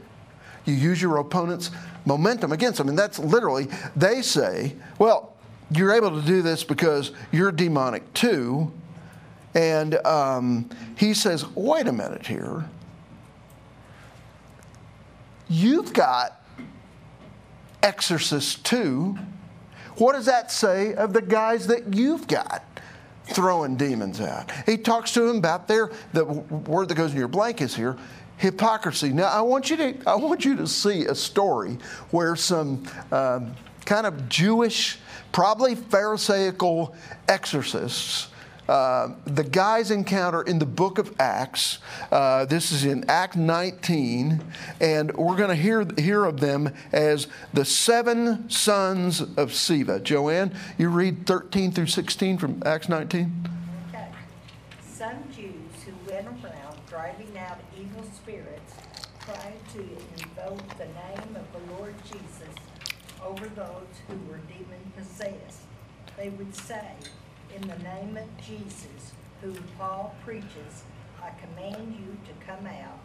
You 0.65 0.73
use 0.75 1.01
your 1.01 1.17
opponent's 1.17 1.71
momentum 2.05 2.51
against 2.51 2.77
them, 2.77 2.89
and 2.89 2.97
that's 2.97 3.19
literally 3.19 3.67
they 3.95 4.21
say, 4.21 4.75
"Well, 4.97 5.35
you're 5.71 5.93
able 5.93 6.11
to 6.11 6.25
do 6.25 6.41
this 6.41 6.63
because 6.63 7.11
you're 7.31 7.51
demonic 7.51 8.13
too." 8.13 8.71
And 9.53 9.95
um, 10.05 10.69
he 10.97 11.13
says, 11.13 11.45
"Wait 11.55 11.87
a 11.87 11.93
minute 11.93 12.25
here. 12.25 12.65
You've 15.47 15.93
got 15.93 16.41
exorcists 17.81 18.55
too." 18.55 19.17
What 19.99 20.13
does 20.13 20.25
that 20.27 20.49
say 20.49 20.93
of 20.93 21.11
the 21.11 21.21
guys 21.21 21.67
that 21.67 21.93
you've 21.93 22.25
got 22.25 22.63
throwing 23.25 23.75
demons 23.75 24.21
out? 24.21 24.49
He 24.65 24.77
talks 24.77 25.11
to 25.13 25.21
them 25.21 25.37
about 25.37 25.67
their, 25.67 25.91
the 26.13 26.23
word 26.23 26.87
that 26.87 26.95
goes 26.95 27.11
in 27.11 27.17
your 27.17 27.27
blank 27.27 27.61
is 27.61 27.75
here, 27.75 27.97
hypocrisy. 28.39 29.09
Now, 29.09 29.27
I 29.27 29.41
want 29.41 29.69
you 29.69 29.77
to, 29.77 29.95
I 30.07 30.15
want 30.15 30.43
you 30.43 30.55
to 30.57 30.67
see 30.67 31.05
a 31.05 31.13
story 31.13 31.77
where 32.09 32.35
some 32.35 32.83
um, 33.11 33.55
kind 33.85 34.07
of 34.07 34.27
Jewish, 34.27 34.97
probably 35.31 35.75
Pharisaical 35.75 36.95
exorcists 37.27 38.29
uh, 38.69 39.15
the 39.25 39.43
guys 39.43 39.89
encounter 39.89 40.43
in 40.43 40.59
the 40.59 40.65
book 40.65 40.99
of 40.99 41.11
Acts. 41.19 41.79
Uh, 42.11 42.45
this 42.45 42.71
is 42.71 42.85
in 42.85 43.03
Act 43.09 43.35
19, 43.35 44.43
and 44.79 45.11
we're 45.17 45.35
going 45.35 45.49
to 45.49 45.55
hear, 45.55 45.87
hear 45.97 46.23
of 46.23 46.39
them 46.39 46.71
as 46.91 47.25
the 47.51 47.65
seven 47.65 48.47
sons 48.47 49.21
of 49.21 49.49
Sceva. 49.49 50.03
Joanne, 50.03 50.55
you 50.77 50.89
read 50.89 51.25
13 51.25 51.71
through 51.71 51.87
16 51.87 52.37
from 52.37 52.61
Acts 52.63 52.87
19? 52.87 53.49
Okay. 53.89 54.07
Some 54.87 55.23
Jews 55.35 55.83
who 55.83 56.11
went 56.11 56.27
around 56.27 56.77
driving 56.87 57.35
out 57.39 57.57
evil 57.75 58.03
spirits 58.15 58.75
tried 59.25 59.57
to 59.73 59.79
invoke 59.79 60.77
the 60.77 60.85
name 60.85 61.35
of 61.35 61.45
the 61.53 61.73
Lord 61.73 61.95
Jesus 62.03 62.53
over 63.25 63.38
those 63.55 63.87
who 64.07 64.15
were 64.29 64.39
demon 64.47 64.91
possessed. 64.97 65.61
They 66.17 66.29
would 66.29 66.55
say, 66.55 66.91
In 67.55 67.67
the 67.67 67.77
name 67.79 68.17
of 68.17 68.25
Jesus, 68.45 69.13
whom 69.41 69.57
Paul 69.77 70.15
preaches, 70.25 70.83
I 71.21 71.31
command 71.41 71.95
you 71.99 72.17
to 72.27 72.45
come 72.45 72.65
out. 72.67 72.99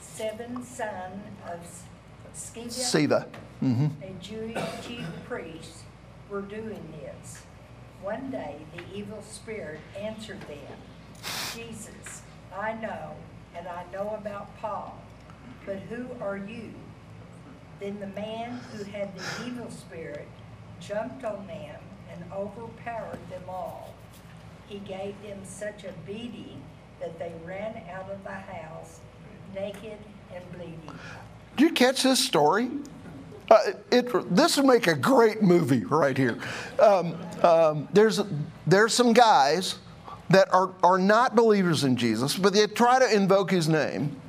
Seven 0.00 0.64
son 0.64 1.20
of 1.46 1.60
Sceva 2.34 2.70
Siva. 2.70 3.26
hmm 3.60 3.88
a 4.02 4.10
Jewish 4.22 4.58
chief 4.86 5.06
priest 5.28 5.78
were 6.30 6.42
doing 6.42 6.82
this. 7.00 7.42
One 8.02 8.30
day, 8.30 8.56
the 8.76 8.82
evil 8.96 9.22
spirit 9.22 9.80
answered 9.98 10.40
them, 10.42 10.76
Jesus, 11.54 12.22
I 12.56 12.72
know, 12.74 13.14
and 13.54 13.68
I 13.68 13.84
know 13.92 14.16
about 14.18 14.56
Paul, 14.60 15.00
but 15.66 15.76
who 15.90 16.06
are 16.20 16.36
you? 16.36 16.72
Then 17.82 17.98
the 17.98 18.20
man 18.20 18.60
who 18.72 18.84
had 18.84 19.10
the 19.18 19.44
evil 19.44 19.68
spirit 19.68 20.28
jumped 20.78 21.24
on 21.24 21.48
them 21.48 21.80
and 22.12 22.32
overpowered 22.32 23.18
them 23.28 23.42
all. 23.48 23.92
He 24.68 24.78
gave 24.78 25.20
them 25.20 25.40
such 25.42 25.82
a 25.82 25.92
beating 26.06 26.62
that 27.00 27.18
they 27.18 27.32
ran 27.44 27.82
out 27.92 28.08
of 28.08 28.22
the 28.22 28.30
house 28.30 29.00
naked 29.52 29.98
and 30.32 30.52
bleeding. 30.52 30.96
Did 31.56 31.64
you 31.64 31.72
catch 31.72 32.04
this 32.04 32.24
story? 32.24 32.70
Uh, 33.50 33.72
it, 33.90 34.32
this 34.32 34.56
would 34.56 34.66
make 34.66 34.86
a 34.86 34.94
great 34.94 35.42
movie 35.42 35.84
right 35.84 36.16
here. 36.16 36.38
Um, 36.78 37.16
um, 37.42 37.88
there's, 37.92 38.20
there's 38.64 38.94
some 38.94 39.12
guys 39.12 39.80
that 40.30 40.54
are, 40.54 40.70
are 40.84 40.98
not 40.98 41.34
believers 41.34 41.82
in 41.82 41.96
Jesus, 41.96 42.36
but 42.36 42.52
they 42.52 42.64
try 42.68 43.00
to 43.00 43.12
invoke 43.12 43.50
his 43.50 43.68
name, 43.68 44.21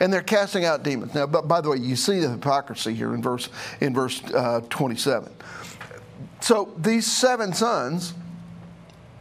and 0.00 0.12
they're 0.12 0.22
casting 0.22 0.64
out 0.64 0.82
demons. 0.82 1.14
Now, 1.14 1.26
but 1.26 1.48
by 1.48 1.60
the 1.60 1.70
way, 1.70 1.78
you 1.78 1.96
see 1.96 2.20
the 2.20 2.30
hypocrisy 2.30 2.94
here 2.94 3.14
in 3.14 3.22
verse, 3.22 3.48
in 3.80 3.94
verse 3.94 4.22
uh, 4.32 4.60
27. 4.68 5.32
So 6.40 6.72
these 6.78 7.10
seven 7.10 7.52
sons 7.52 8.14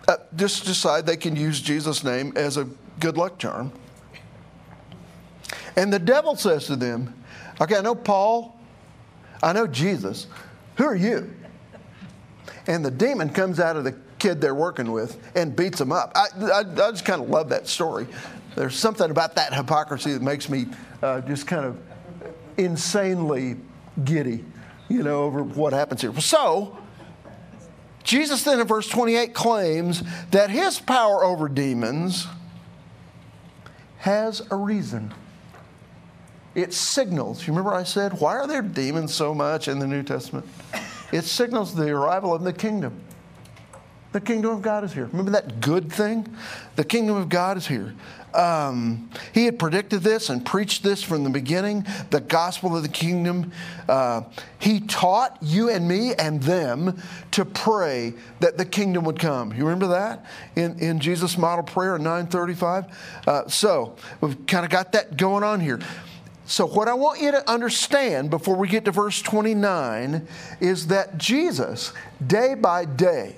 uh, 0.07 0.17
just 0.35 0.65
decide 0.65 1.05
they 1.05 1.17
can 1.17 1.35
use 1.35 1.61
Jesus' 1.61 2.03
name 2.03 2.33
as 2.35 2.57
a 2.57 2.67
good 2.99 3.17
luck 3.17 3.39
charm. 3.39 3.71
And 5.75 5.91
the 5.91 5.99
devil 5.99 6.35
says 6.35 6.67
to 6.67 6.75
them, 6.75 7.13
Okay, 7.61 7.75
I 7.77 7.81
know 7.81 7.95
Paul, 7.95 8.59
I 9.41 9.53
know 9.53 9.67
Jesus. 9.67 10.27
Who 10.77 10.85
are 10.85 10.95
you? 10.95 11.33
And 12.67 12.83
the 12.83 12.91
demon 12.91 13.29
comes 13.29 13.59
out 13.59 13.77
of 13.77 13.83
the 13.83 13.95
kid 14.19 14.41
they're 14.41 14.55
working 14.55 14.91
with 14.91 15.21
and 15.35 15.55
beats 15.55 15.79
him 15.79 15.91
up. 15.91 16.11
I, 16.15 16.27
I, 16.41 16.59
I 16.59 16.91
just 16.91 17.05
kind 17.05 17.21
of 17.21 17.29
love 17.29 17.49
that 17.49 17.67
story. 17.67 18.07
There's 18.55 18.75
something 18.75 19.11
about 19.11 19.35
that 19.35 19.53
hypocrisy 19.53 20.13
that 20.13 20.21
makes 20.21 20.49
me 20.49 20.67
uh, 21.01 21.21
just 21.21 21.45
kind 21.45 21.65
of 21.65 21.77
insanely 22.57 23.57
giddy, 24.03 24.43
you 24.87 25.03
know, 25.03 25.23
over 25.23 25.43
what 25.43 25.73
happens 25.73 26.01
here. 26.01 26.17
So, 26.19 26.77
Jesus 28.03 28.43
then 28.43 28.59
in 28.59 28.67
verse 28.67 28.87
28 28.87 29.33
claims 29.33 30.03
that 30.31 30.49
his 30.49 30.79
power 30.79 31.23
over 31.23 31.49
demons 31.49 32.27
has 33.97 34.41
a 34.51 34.55
reason. 34.55 35.13
It 36.53 36.73
signals. 36.73 37.45
You 37.45 37.51
remember 37.51 37.73
I 37.73 37.83
said, 37.83 38.19
why 38.21 38.35
are 38.37 38.47
there 38.47 38.61
demons 38.61 39.13
so 39.13 39.33
much 39.33 39.67
in 39.67 39.79
the 39.79 39.87
New 39.87 40.03
Testament? 40.03 40.45
It 41.11 41.23
signals 41.23 41.75
the 41.75 41.89
arrival 41.89 42.33
of 42.33 42.43
the 42.43 42.53
kingdom. 42.53 43.01
The 44.13 44.21
kingdom 44.21 44.51
of 44.51 44.61
God 44.61 44.85
is 44.85 44.93
here. 44.93 45.07
Remember 45.07 45.31
that 45.31 45.59
good 45.59 45.91
thing? 45.91 46.25
The 46.77 46.85
kingdom 46.85 47.17
of 47.17 47.27
God 47.27 47.57
is 47.57 47.67
here. 47.67 47.93
Um, 48.35 49.09
he 49.33 49.45
had 49.45 49.57
predicted 49.57 50.01
this 50.01 50.29
and 50.29 50.45
preached 50.45 50.83
this 50.83 51.01
from 51.01 51.23
the 51.23 51.29
beginning 51.29 51.85
the 52.09 52.19
gospel 52.19 52.75
of 52.75 52.83
the 52.83 52.89
kingdom. 52.89 53.51
Uh, 53.87 54.23
he 54.59 54.81
taught 54.81 55.37
you 55.41 55.69
and 55.69 55.87
me 55.87 56.13
and 56.15 56.41
them 56.41 57.01
to 57.31 57.45
pray 57.45 58.13
that 58.41 58.57
the 58.57 58.65
kingdom 58.65 59.05
would 59.05 59.19
come. 59.19 59.53
You 59.53 59.63
remember 59.63 59.87
that 59.87 60.25
in, 60.55 60.77
in 60.79 60.99
Jesus' 60.99 61.37
model 61.37 61.63
prayer 61.63 61.95
in 61.95 62.03
935? 62.03 62.85
Uh, 63.25 63.47
so 63.47 63.95
we've 64.21 64.45
kind 64.47 64.65
of 64.65 64.71
got 64.71 64.91
that 64.91 65.17
going 65.17 65.43
on 65.43 65.59
here. 65.59 65.79
So, 66.47 66.67
what 66.67 66.87
I 66.87 66.93
want 66.93 67.21
you 67.21 67.31
to 67.31 67.49
understand 67.49 68.29
before 68.29 68.55
we 68.55 68.67
get 68.67 68.85
to 68.85 68.91
verse 68.91 69.19
29 69.23 70.27
is 70.59 70.87
that 70.87 71.17
Jesus, 71.17 71.91
day 72.25 72.53
by 72.53 72.85
day, 72.85 73.35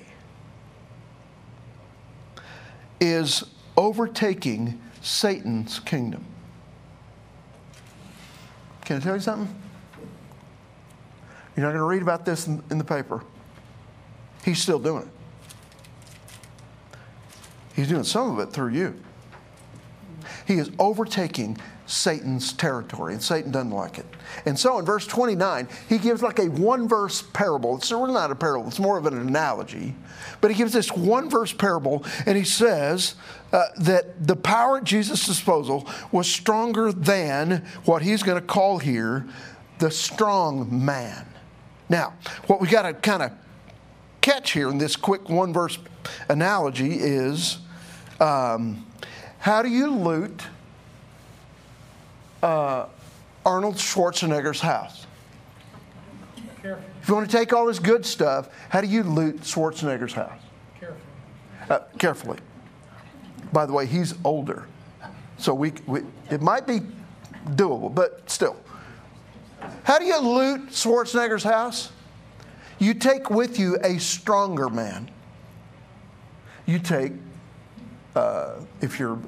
is 3.00 3.44
overtaking 3.78 4.80
Satan's 5.08 5.80
kingdom. 5.80 6.22
Can 8.84 8.98
I 8.98 9.00
tell 9.00 9.14
you 9.14 9.20
something? 9.20 9.48
You're 11.56 11.64
not 11.64 11.70
going 11.70 11.80
to 11.80 11.84
read 11.84 12.02
about 12.02 12.26
this 12.26 12.46
in, 12.46 12.62
in 12.70 12.76
the 12.76 12.84
paper. 12.84 13.22
He's 14.44 14.60
still 14.60 14.78
doing 14.78 15.04
it. 15.04 16.98
He's 17.74 17.88
doing 17.88 18.04
some 18.04 18.30
of 18.30 18.46
it 18.46 18.52
through 18.52 18.68
you. 18.68 19.00
He 20.46 20.54
is 20.54 20.70
overtaking 20.78 21.56
Satan's 21.88 22.52
territory, 22.52 23.14
and 23.14 23.22
Satan 23.22 23.50
doesn't 23.50 23.70
like 23.70 23.98
it. 23.98 24.06
And 24.44 24.58
so 24.58 24.78
in 24.78 24.84
verse 24.84 25.06
29, 25.06 25.68
he 25.88 25.96
gives 25.96 26.22
like 26.22 26.38
a 26.38 26.48
one 26.48 26.86
verse 26.86 27.22
parable. 27.22 27.78
It's 27.78 27.90
really 27.90 28.12
not 28.12 28.30
a 28.30 28.34
parable, 28.34 28.68
it's 28.68 28.78
more 28.78 28.98
of 28.98 29.06
an 29.06 29.16
analogy. 29.16 29.94
But 30.42 30.50
he 30.50 30.56
gives 30.56 30.74
this 30.74 30.92
one 30.92 31.30
verse 31.30 31.52
parable, 31.52 32.04
and 32.26 32.36
he 32.36 32.44
says 32.44 33.14
uh, 33.52 33.64
that 33.78 34.26
the 34.26 34.36
power 34.36 34.78
at 34.78 34.84
Jesus' 34.84 35.26
disposal 35.26 35.88
was 36.12 36.28
stronger 36.28 36.92
than 36.92 37.64
what 37.84 38.02
he's 38.02 38.22
going 38.22 38.40
to 38.40 38.46
call 38.46 38.78
here 38.78 39.26
the 39.78 39.90
strong 39.90 40.84
man. 40.84 41.26
Now, 41.88 42.14
what 42.46 42.60
we 42.60 42.68
got 42.68 42.82
to 42.82 42.92
kind 42.92 43.22
of 43.22 43.32
catch 44.20 44.52
here 44.52 44.68
in 44.68 44.78
this 44.78 44.96
quick 44.96 45.28
one 45.28 45.52
verse 45.52 45.78
analogy 46.28 46.94
is 46.94 47.58
um, 48.20 48.84
how 49.38 49.62
do 49.62 49.68
you 49.68 49.90
loot 49.90 50.42
uh, 52.42 52.86
Arnold 53.46 53.76
Schwarzenegger's 53.76 54.60
house? 54.60 55.06
Careful, 56.60 56.84
If 57.00 57.08
you 57.08 57.14
want 57.14 57.30
to 57.30 57.36
take 57.36 57.52
all 57.52 57.66
this 57.66 57.78
good 57.78 58.04
stuff, 58.04 58.48
how 58.68 58.80
do 58.80 58.88
you 58.88 59.02
loot 59.04 59.40
Schwarzenegger's 59.42 60.12
house? 60.12 60.40
Carefully. 60.78 61.00
Uh, 61.70 61.78
carefully. 61.98 62.38
By 63.52 63.66
the 63.66 63.72
way, 63.72 63.86
he's 63.86 64.14
older, 64.24 64.66
so 65.38 65.54
we, 65.54 65.72
we 65.86 66.02
it 66.30 66.42
might 66.42 66.66
be 66.66 66.80
doable, 67.50 67.94
but 67.94 68.28
still. 68.28 68.56
How 69.84 69.98
do 69.98 70.04
you 70.04 70.18
loot 70.18 70.68
Schwarzenegger's 70.68 71.42
house? 71.42 71.92
You 72.78 72.94
take 72.94 73.30
with 73.30 73.58
you 73.58 73.78
a 73.82 73.98
stronger 73.98 74.68
man. 74.68 75.10
you 76.66 76.78
take, 76.78 77.12
uh, 78.14 78.60
if 78.80 78.98
you're 78.98 79.18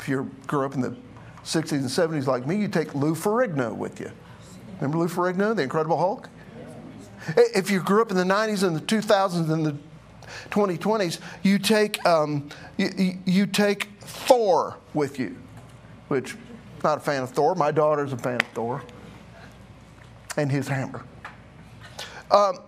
if 0.00 0.08
you 0.08 0.30
grew 0.46 0.66
up 0.66 0.74
in 0.74 0.82
the 0.82 0.94
60s 1.44 1.72
and 1.72 1.84
70s 1.84 2.26
like 2.26 2.46
me, 2.46 2.56
you 2.56 2.68
take 2.68 2.94
Lou 2.94 3.14
Ferrigno 3.14 3.74
with 3.74 4.00
you. 4.00 4.10
Remember 4.76 4.98
Lou 4.98 5.08
Ferrigno, 5.08 5.56
the 5.56 5.62
Incredible 5.62 5.96
Hulk? 5.96 6.28
If 7.36 7.70
you 7.70 7.80
grew 7.80 8.02
up 8.02 8.10
in 8.10 8.18
the 8.18 8.24
90s 8.24 8.62
and 8.62 8.76
the 8.76 8.80
2000s 8.80 9.50
and 9.50 9.64
the 9.64 9.76
2020s, 10.50 11.20
you 11.42 11.58
take 11.58 12.04
um, 12.06 12.48
you, 12.76 13.18
you- 13.24 13.46
take 13.46 13.88
Thor 14.00 14.76
with 14.92 15.18
you, 15.18 15.36
which 16.08 16.36
not 16.82 16.98
a 16.98 17.00
fan 17.00 17.22
of 17.22 17.30
Thor. 17.30 17.54
My 17.54 17.70
daughter's 17.70 18.12
a 18.12 18.18
fan 18.18 18.40
of 18.40 18.46
Thor 18.48 18.82
and 20.36 20.50
his 20.50 20.68
hammer. 20.68 21.04
Um, 22.30 22.58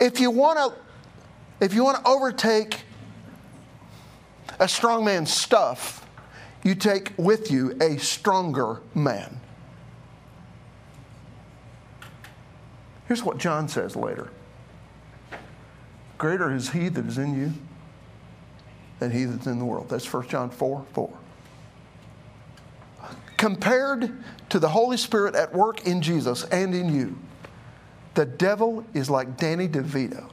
if 0.00 0.20
you 0.20 0.30
want 0.30 0.58
to, 0.58 1.64
if 1.64 1.74
you 1.74 1.84
want 1.84 2.04
to 2.04 2.08
overtake 2.10 2.82
a 4.60 4.68
strong 4.68 5.04
man's 5.04 5.32
stuff, 5.32 6.06
you 6.64 6.74
take 6.74 7.12
with 7.16 7.50
you 7.50 7.76
a 7.80 7.96
stronger 7.98 8.80
man. 8.94 9.40
Here's 13.06 13.22
what 13.22 13.38
John 13.38 13.68
says 13.68 13.96
later 13.96 14.30
Greater 16.18 16.52
is 16.52 16.70
he 16.70 16.88
that 16.88 17.06
is 17.06 17.16
in 17.16 17.38
you 17.38 17.52
than 18.98 19.12
he 19.12 19.24
that's 19.24 19.46
in 19.46 19.58
the 19.58 19.64
world. 19.64 19.88
That's 19.88 20.12
1 20.12 20.28
John 20.28 20.50
4 20.50 20.84
4. 20.92 21.10
Compared 23.36 24.12
to 24.48 24.58
the 24.58 24.68
Holy 24.68 24.96
Spirit 24.96 25.36
at 25.36 25.54
work 25.54 25.86
in 25.86 26.02
Jesus 26.02 26.42
and 26.44 26.74
in 26.74 26.92
you, 26.92 27.16
the 28.14 28.26
devil 28.26 28.84
is 28.94 29.08
like 29.08 29.36
Danny 29.36 29.68
DeVito. 29.68 30.28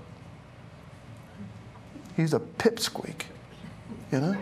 He's 2.15 2.33
a 2.33 2.39
pipsqueak, 2.39 3.25
you 4.11 4.21
know? 4.21 4.37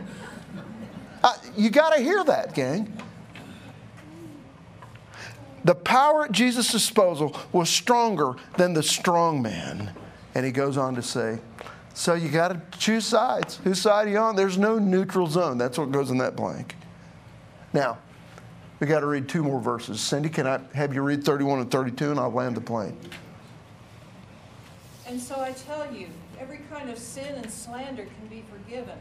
Uh, 1.21 1.33
you 1.57 1.69
got 1.69 1.95
to 1.95 2.01
hear 2.01 2.23
that, 2.23 2.53
gang. 2.53 2.95
The 5.65 5.75
power 5.75 6.25
at 6.25 6.31
Jesus' 6.31 6.71
disposal 6.71 7.35
was 7.51 7.69
stronger 7.69 8.35
than 8.57 8.73
the 8.73 8.83
strong 8.83 9.41
man. 9.41 9.93
And 10.35 10.45
he 10.45 10.51
goes 10.51 10.77
on 10.77 10.95
to 10.95 11.01
say, 11.01 11.39
So 11.93 12.13
you 12.13 12.29
got 12.29 12.49
to 12.49 12.77
choose 12.77 13.05
sides. 13.05 13.57
Whose 13.63 13.81
side 13.81 14.07
are 14.07 14.11
you 14.11 14.17
on? 14.17 14.35
There's 14.35 14.57
no 14.57 14.79
neutral 14.79 15.27
zone. 15.27 15.57
That's 15.57 15.77
what 15.77 15.91
goes 15.91 16.09
in 16.09 16.17
that 16.17 16.35
blank. 16.35 16.75
Now, 17.71 17.97
we 18.79 18.87
got 18.87 19.01
to 19.01 19.07
read 19.07 19.29
two 19.29 19.43
more 19.43 19.59
verses. 19.59 20.01
Cindy, 20.01 20.29
can 20.29 20.45
I 20.45 20.59
have 20.73 20.93
you 20.93 21.01
read 21.01 21.23
31 21.23 21.59
and 21.59 21.71
32 21.71 22.11
and 22.11 22.19
I'll 22.19 22.31
land 22.31 22.57
the 22.57 22.61
plane? 22.61 22.97
And 25.07 25.21
so 25.21 25.39
I 25.39 25.51
tell 25.51 25.93
you, 25.93 26.07
every 26.39 26.59
kind 26.71 26.89
of 26.89 26.97
sin 26.97 27.35
and 27.35 27.49
slander 27.49 28.03
can 28.03 28.27
be 28.29 28.43
forgiven, 28.51 28.97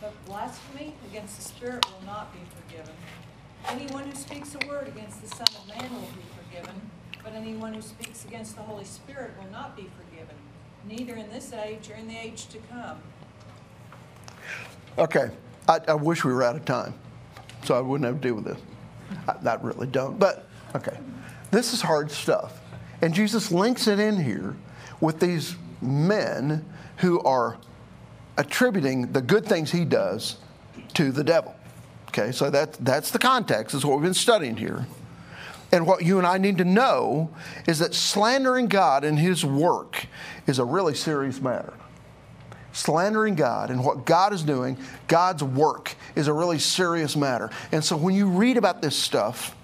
but 0.00 0.12
blasphemy 0.26 0.94
against 1.10 1.36
the 1.36 1.42
Spirit 1.42 1.84
will 1.86 2.06
not 2.06 2.32
be 2.32 2.40
forgiven. 2.60 2.94
Anyone 3.68 4.04
who 4.04 4.14
speaks 4.14 4.54
a 4.54 4.68
word 4.68 4.88
against 4.88 5.22
the 5.22 5.28
Son 5.28 5.46
of 5.48 5.68
Man 5.68 5.92
will 5.94 6.00
be 6.02 6.22
forgiven, 6.36 6.74
but 7.22 7.32
anyone 7.32 7.72
who 7.72 7.80
speaks 7.80 8.24
against 8.24 8.56
the 8.56 8.62
Holy 8.62 8.84
Spirit 8.84 9.32
will 9.40 9.50
not 9.50 9.74
be 9.76 9.82
forgiven, 9.82 10.03
neither 10.88 11.14
in 11.14 11.30
this 11.30 11.52
age 11.52 11.90
or 11.90 11.94
in 11.94 12.08
the 12.08 12.16
age 12.16 12.46
to 12.48 12.58
come. 12.70 12.98
Okay, 14.98 15.30
I, 15.68 15.80
I 15.88 15.94
wish 15.94 16.24
we 16.24 16.32
were 16.32 16.42
out 16.42 16.56
of 16.56 16.64
time, 16.64 16.94
so 17.64 17.74
I 17.74 17.80
wouldn't 17.80 18.06
have 18.06 18.20
to 18.20 18.28
deal 18.28 18.34
with 18.36 18.44
this. 18.44 18.58
I, 19.26 19.50
I 19.50 19.54
really 19.56 19.86
don't, 19.86 20.18
but 20.18 20.46
okay. 20.74 20.98
This 21.50 21.72
is 21.72 21.80
hard 21.80 22.10
stuff. 22.10 22.60
And 23.02 23.14
Jesus 23.14 23.50
links 23.50 23.86
it 23.86 23.98
in 23.98 24.22
here 24.22 24.56
with 25.00 25.20
these 25.20 25.56
men 25.80 26.64
who 26.98 27.20
are 27.22 27.58
attributing 28.36 29.12
the 29.12 29.20
good 29.20 29.46
things 29.46 29.70
he 29.70 29.84
does 29.84 30.38
to 30.94 31.12
the 31.12 31.22
devil. 31.22 31.54
Okay, 32.08 32.32
so 32.32 32.50
that, 32.50 32.72
that's 32.74 33.10
the 33.10 33.18
context, 33.18 33.74
is 33.74 33.84
what 33.84 33.96
we've 33.96 34.04
been 34.04 34.14
studying 34.14 34.56
here. 34.56 34.86
And 35.74 35.88
what 35.88 36.04
you 36.04 36.18
and 36.18 36.26
I 36.26 36.38
need 36.38 36.58
to 36.58 36.64
know 36.64 37.30
is 37.66 37.80
that 37.80 37.94
slandering 37.94 38.68
God 38.68 39.02
and 39.02 39.18
his 39.18 39.44
work 39.44 40.06
is 40.46 40.60
a 40.60 40.64
really 40.64 40.94
serious 40.94 41.40
matter 41.40 41.74
slandering 42.70 43.36
God 43.36 43.70
and 43.70 43.84
what 43.84 44.04
God 44.04 44.32
is 44.32 44.42
doing, 44.42 44.76
God's 45.06 45.44
work, 45.44 45.94
is 46.16 46.26
a 46.26 46.32
really 46.32 46.58
serious 46.58 47.14
matter. 47.14 47.48
And 47.70 47.84
so 47.84 47.96
when 47.96 48.16
you 48.16 48.26
read 48.26 48.56
about 48.56 48.82
this 48.82 48.96
stuff, 48.96 49.54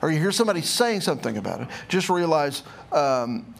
or 0.00 0.12
you 0.12 0.20
hear 0.20 0.30
somebody 0.30 0.62
saying 0.62 1.00
something 1.00 1.36
about 1.36 1.62
it, 1.62 1.68
just 1.88 2.08
realize 2.08 2.62
um, 2.92 3.52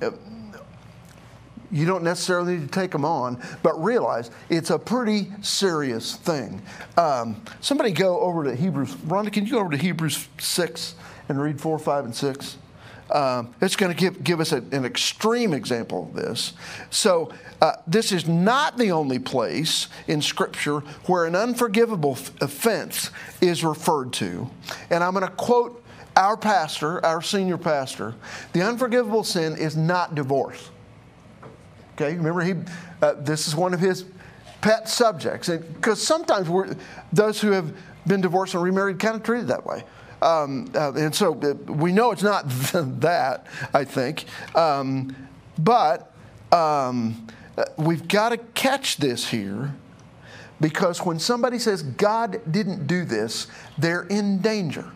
you 1.72 1.86
don't 1.86 2.04
necessarily 2.04 2.54
need 2.54 2.62
to 2.62 2.80
take 2.80 2.92
them 2.92 3.04
on, 3.04 3.42
but 3.64 3.82
realize 3.82 4.30
it's 4.48 4.70
a 4.70 4.78
pretty 4.78 5.32
serious 5.40 6.14
thing. 6.14 6.62
Um, 6.96 7.42
somebody 7.60 7.90
go 7.90 8.20
over 8.20 8.44
to 8.44 8.54
Hebrews. 8.54 8.94
Rhonda, 8.94 9.32
can 9.32 9.44
you 9.44 9.52
go 9.52 9.58
over 9.58 9.70
to 9.70 9.76
Hebrews 9.76 10.28
6 10.38 10.94
and 11.32 11.42
read 11.42 11.60
4, 11.60 11.78
5, 11.78 12.04
and 12.04 12.14
6? 12.14 12.58
Um, 13.10 13.54
it's 13.60 13.76
going 13.76 13.92
to 13.92 13.98
give, 13.98 14.24
give 14.24 14.40
us 14.40 14.52
a, 14.52 14.56
an 14.56 14.86
extreme 14.86 15.52
example 15.52 16.04
of 16.04 16.14
this. 16.14 16.54
So, 16.90 17.32
uh, 17.60 17.72
this 17.86 18.10
is 18.10 18.26
not 18.26 18.78
the 18.78 18.90
only 18.90 19.18
place 19.18 19.88
in 20.08 20.22
Scripture 20.22 20.80
where 21.06 21.26
an 21.26 21.36
unforgivable 21.36 22.12
f- 22.12 22.32
offense 22.40 23.10
is 23.40 23.62
referred 23.62 24.12
to. 24.14 24.50
And 24.90 25.04
I'm 25.04 25.12
going 25.12 25.26
to 25.26 25.32
quote 25.32 25.84
our 26.16 26.36
pastor, 26.36 27.04
our 27.04 27.22
senior 27.22 27.58
pastor 27.58 28.14
the 28.52 28.62
unforgivable 28.62 29.24
sin 29.24 29.56
is 29.56 29.76
not 29.76 30.14
divorce. 30.14 30.70
Okay, 31.94 32.16
remember 32.16 32.40
he, 32.40 32.54
uh, 33.02 33.14
this 33.18 33.46
is 33.46 33.54
one 33.54 33.74
of 33.74 33.80
his 33.80 34.06
pet 34.62 34.88
subjects, 34.88 35.48
because 35.48 36.00
sometimes 36.00 36.48
those 37.12 37.40
who 37.40 37.50
have 37.50 37.76
been 38.06 38.20
divorced 38.20 38.54
and 38.54 38.62
remarried 38.62 38.98
kind 38.98 39.16
of 39.16 39.22
treated 39.22 39.48
that 39.48 39.64
way. 39.66 39.84
Um, 40.22 40.70
uh, 40.74 40.92
and 40.94 41.14
so 41.14 41.34
uh, 41.34 41.54
we 41.72 41.92
know 41.92 42.12
it's 42.12 42.22
not 42.22 42.44
that, 43.00 43.46
I 43.74 43.84
think. 43.84 44.24
Um, 44.54 45.14
but 45.58 46.14
um, 46.52 47.26
uh, 47.58 47.64
we've 47.76 48.06
got 48.08 48.30
to 48.30 48.38
catch 48.38 48.98
this 48.98 49.28
here 49.28 49.74
because 50.60 51.04
when 51.04 51.18
somebody 51.18 51.58
says 51.58 51.82
God 51.82 52.40
didn't 52.50 52.86
do 52.86 53.04
this, 53.04 53.48
they're 53.76 54.04
in 54.04 54.40
danger. 54.40 54.90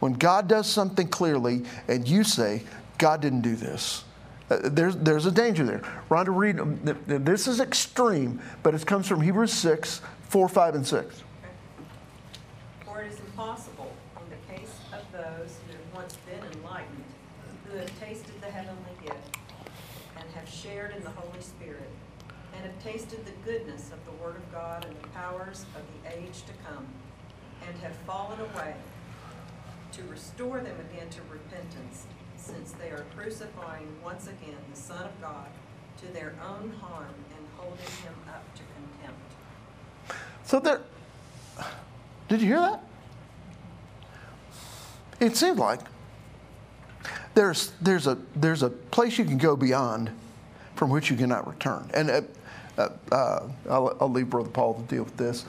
When 0.00 0.14
God 0.14 0.48
does 0.48 0.68
something 0.68 1.06
clearly 1.06 1.62
and 1.86 2.08
you 2.08 2.24
say, 2.24 2.62
God 2.98 3.20
didn't 3.20 3.42
do 3.42 3.54
this, 3.54 4.04
uh, 4.50 4.58
there's, 4.64 4.96
there's 4.96 5.26
a 5.26 5.30
danger 5.30 5.64
there. 5.64 5.82
Rhonda, 6.10 6.36
read, 6.36 6.58
um, 6.58 6.78
th- 6.84 6.96
th- 7.06 7.22
this 7.22 7.46
is 7.46 7.60
extreme, 7.60 8.40
but 8.62 8.74
it 8.74 8.84
comes 8.84 9.06
from 9.06 9.20
Hebrews 9.20 9.52
6, 9.52 10.00
4, 10.28 10.48
5, 10.48 10.74
and 10.74 10.86
6. 10.86 11.22
For 12.84 13.02
it 13.02 13.12
is 13.12 13.20
impossible 13.20 13.92
in 14.16 14.30
the 14.30 14.54
case 14.54 14.74
of 14.92 15.00
those 15.12 15.56
who 15.66 15.72
have 15.72 15.94
once 15.94 16.16
been 16.26 16.40
enlightened, 16.58 17.04
who 17.70 17.78
have 17.78 18.00
tasted 18.00 18.40
the 18.40 18.50
heavenly 18.50 18.92
gift, 19.04 19.38
and 20.18 20.28
have 20.34 20.48
shared 20.48 20.94
in 20.96 21.02
the 21.04 21.10
Holy 21.10 21.40
Spirit, 21.40 21.90
and 22.54 22.64
have 22.64 22.71
tasted 22.82 23.24
the 23.24 23.50
goodness 23.50 23.90
of 23.92 24.04
the 24.04 24.22
Word 24.22 24.36
of 24.36 24.52
God 24.52 24.84
and 24.84 24.96
the 24.96 25.08
powers 25.08 25.64
of 25.76 25.82
the 26.02 26.16
age 26.16 26.42
to 26.46 26.52
come, 26.66 26.86
and 27.66 27.78
have 27.78 27.94
fallen 28.06 28.40
away, 28.40 28.74
to 29.92 30.02
restore 30.10 30.60
them 30.60 30.76
again 30.90 31.08
to 31.10 31.20
repentance, 31.30 32.06
since 32.36 32.72
they 32.72 32.90
are 32.90 33.04
crucifying 33.16 33.88
once 34.04 34.26
again 34.26 34.56
the 34.72 34.80
Son 34.80 35.04
of 35.04 35.20
God 35.20 35.46
to 36.00 36.12
their 36.12 36.34
own 36.42 36.72
harm 36.80 37.14
and 37.36 37.46
holding 37.56 37.78
him 37.78 38.14
up 38.28 38.42
to 38.54 38.62
contempt. 38.74 39.20
So 40.44 40.58
there, 40.58 40.80
did 42.28 42.40
you 42.40 42.48
hear 42.48 42.60
that? 42.60 42.84
It 45.20 45.36
seems 45.36 45.58
like 45.58 45.80
there's, 47.34 47.70
there's, 47.80 48.08
a, 48.08 48.18
there's 48.34 48.64
a 48.64 48.70
place 48.70 49.18
you 49.18 49.24
can 49.24 49.38
go 49.38 49.54
beyond 49.54 50.10
from 50.74 50.90
which 50.90 51.10
you 51.10 51.16
cannot 51.16 51.46
return. 51.46 51.88
And 51.94 52.10
uh, 52.10 52.22
uh, 53.10 53.14
uh, 53.14 53.48
I'll, 53.70 53.96
I'll 54.00 54.10
leave 54.10 54.30
Brother 54.30 54.50
Paul 54.50 54.74
to 54.74 54.82
deal 54.82 55.04
with 55.04 55.16
this. 55.16 55.44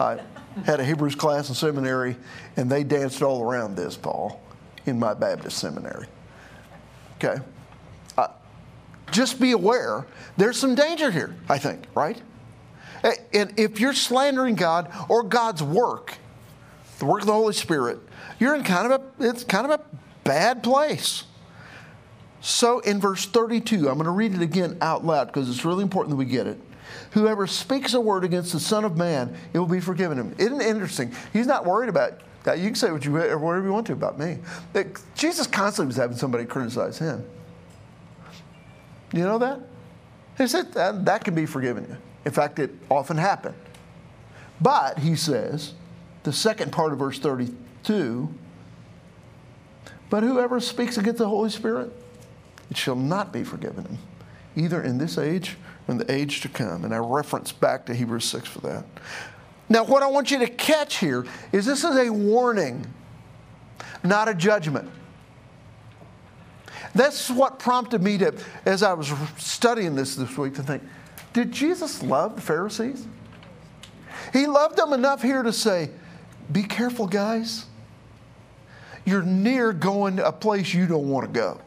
I 0.00 0.20
had 0.64 0.80
a 0.80 0.84
Hebrews 0.84 1.14
class 1.14 1.48
in 1.48 1.54
seminary, 1.54 2.16
and 2.56 2.70
they 2.70 2.84
danced 2.84 3.22
all 3.22 3.42
around 3.42 3.76
this, 3.76 3.96
Paul, 3.96 4.40
in 4.86 4.98
my 4.98 5.14
Baptist 5.14 5.58
seminary. 5.58 6.06
Okay? 7.16 7.40
Uh, 8.18 8.28
just 9.10 9.40
be 9.40 9.52
aware 9.52 10.06
there's 10.36 10.58
some 10.58 10.74
danger 10.74 11.10
here, 11.10 11.34
I 11.48 11.58
think, 11.58 11.84
right? 11.94 12.20
And 13.32 13.58
if 13.58 13.80
you're 13.80 13.94
slandering 13.94 14.54
God 14.54 14.92
or 15.08 15.22
God's 15.22 15.62
work, 15.62 16.18
the 16.98 17.06
work 17.06 17.20
of 17.20 17.26
the 17.26 17.32
Holy 17.32 17.52
Spirit, 17.52 17.98
you're 18.38 18.54
in 18.54 18.62
kind 18.62 18.92
of 18.92 19.00
a 19.00 19.24
it's 19.28 19.44
kind 19.44 19.70
of 19.70 19.80
a 19.80 19.84
bad 20.24 20.62
place. 20.62 21.24
So 22.42 22.80
in 22.80 23.00
verse 23.00 23.24
32, 23.24 23.88
I'm 23.88 23.94
going 23.94 24.04
to 24.04 24.10
read 24.10 24.34
it 24.34 24.42
again 24.42 24.76
out 24.80 25.06
loud 25.06 25.28
because 25.28 25.48
it's 25.48 25.64
really 25.64 25.84
important 25.84 26.10
that 26.10 26.16
we 26.16 26.24
get 26.24 26.48
it. 26.48 26.60
Whoever 27.12 27.46
speaks 27.46 27.94
a 27.94 28.00
word 28.00 28.24
against 28.24 28.52
the 28.52 28.58
Son 28.58 28.84
of 28.84 28.96
Man, 28.96 29.34
it 29.52 29.58
will 29.60 29.66
be 29.66 29.80
forgiven 29.80 30.18
him. 30.18 30.34
Isn't 30.38 30.60
it 30.60 30.66
interesting? 30.66 31.14
He's 31.32 31.46
not 31.46 31.64
worried 31.64 31.88
about 31.88 32.20
that. 32.42 32.58
You 32.58 32.66
can 32.66 32.74
say 32.74 32.90
what 32.90 33.04
you 33.04 33.12
whatever 33.12 33.62
you 33.62 33.72
want 33.72 33.86
to 33.86 33.92
about 33.92 34.18
me. 34.18 34.38
Jesus 35.14 35.46
constantly 35.46 35.86
was 35.86 35.96
having 35.96 36.16
somebody 36.16 36.44
criticize 36.44 36.98
him. 36.98 37.24
You 39.12 39.22
know 39.22 39.38
that? 39.38 39.60
He 40.36 40.48
said 40.48 40.72
that, 40.72 41.04
that 41.04 41.24
can 41.24 41.36
be 41.36 41.46
forgiven 41.46 41.86
you. 41.88 41.96
In 42.24 42.32
fact, 42.32 42.58
it 42.58 42.72
often 42.90 43.18
happened. 43.18 43.54
But, 44.60 44.98
he 44.98 45.14
says, 45.14 45.74
the 46.24 46.32
second 46.32 46.72
part 46.72 46.92
of 46.92 46.98
verse 46.98 47.20
32 47.20 48.34
But 50.10 50.24
whoever 50.24 50.58
speaks 50.58 50.98
against 50.98 51.18
the 51.18 51.28
Holy 51.28 51.50
Spirit, 51.50 51.92
it 52.72 52.78
shall 52.78 52.96
not 52.96 53.34
be 53.34 53.44
forgiven 53.44 53.84
him, 53.84 53.98
either 54.56 54.82
in 54.82 54.96
this 54.96 55.18
age 55.18 55.58
or 55.86 55.92
in 55.92 55.98
the 55.98 56.10
age 56.10 56.40
to 56.40 56.48
come. 56.48 56.86
And 56.86 56.94
I 56.94 56.96
reference 56.96 57.52
back 57.52 57.84
to 57.84 57.94
Hebrews 57.94 58.24
6 58.24 58.48
for 58.48 58.60
that. 58.60 58.86
Now, 59.68 59.84
what 59.84 60.02
I 60.02 60.06
want 60.06 60.30
you 60.30 60.38
to 60.38 60.46
catch 60.46 60.96
here 60.96 61.26
is 61.52 61.66
this 61.66 61.84
is 61.84 61.94
a 61.94 62.08
warning, 62.08 62.86
not 64.02 64.26
a 64.26 64.32
judgment. 64.32 64.90
That's 66.94 67.28
what 67.28 67.58
prompted 67.58 68.02
me 68.02 68.16
to, 68.16 68.34
as 68.64 68.82
I 68.82 68.94
was 68.94 69.12
studying 69.36 69.94
this 69.94 70.16
this 70.16 70.38
week, 70.38 70.54
to 70.54 70.62
think 70.62 70.82
did 71.34 71.52
Jesus 71.52 72.02
love 72.02 72.36
the 72.36 72.42
Pharisees? 72.42 73.06
He 74.32 74.46
loved 74.46 74.78
them 74.78 74.94
enough 74.94 75.20
here 75.20 75.42
to 75.42 75.52
say, 75.52 75.90
be 76.50 76.62
careful, 76.62 77.06
guys. 77.06 77.66
You're 79.04 79.20
near 79.20 79.74
going 79.74 80.16
to 80.16 80.26
a 80.26 80.32
place 80.32 80.72
you 80.72 80.86
don't 80.86 81.10
want 81.10 81.26
to 81.26 81.38
go. 81.38 81.60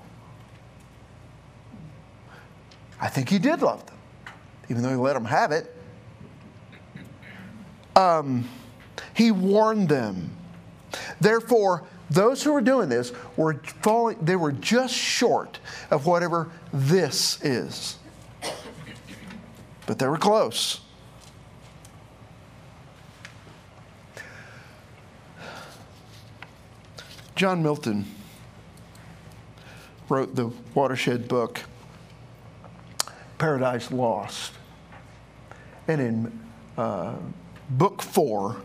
I 3.00 3.08
think 3.08 3.30
he 3.30 3.40
did 3.40 3.62
love 3.62 3.86
them, 3.86 3.98
even 4.70 4.82
though 4.82 4.90
he 4.90 4.96
let 4.96 5.14
them 5.14 5.26
have 5.26 5.52
it. 5.52 5.76
Um, 7.96 8.48
he 9.14 9.32
warned 9.32 9.90
them. 9.90 10.36
Therefore, 11.20 11.86
those 12.10 12.44
who 12.44 12.54
were 12.54 12.62
doing 12.62 12.90
this 12.90 13.12
were 13.36 13.56
falling, 13.82 14.18
they 14.22 14.36
were 14.36 14.52
just 14.52 14.94
short 14.94 15.60
of 15.92 16.06
whatever 16.06 16.52
this 16.72 17.44
is. 17.44 17.98
But 19.86 20.00
they 20.00 20.08
were 20.08 20.18
close. 20.18 20.82
John 27.36 27.62
Milton 27.62 28.06
wrote 30.08 30.36
the 30.36 30.52
watershed 30.74 31.28
book, 31.28 31.62
Paradise 33.38 33.92
Lost. 33.92 34.54
And 35.88 36.02
in 36.02 36.40
uh, 36.78 37.16
book 37.70 38.02
four, 38.02 38.58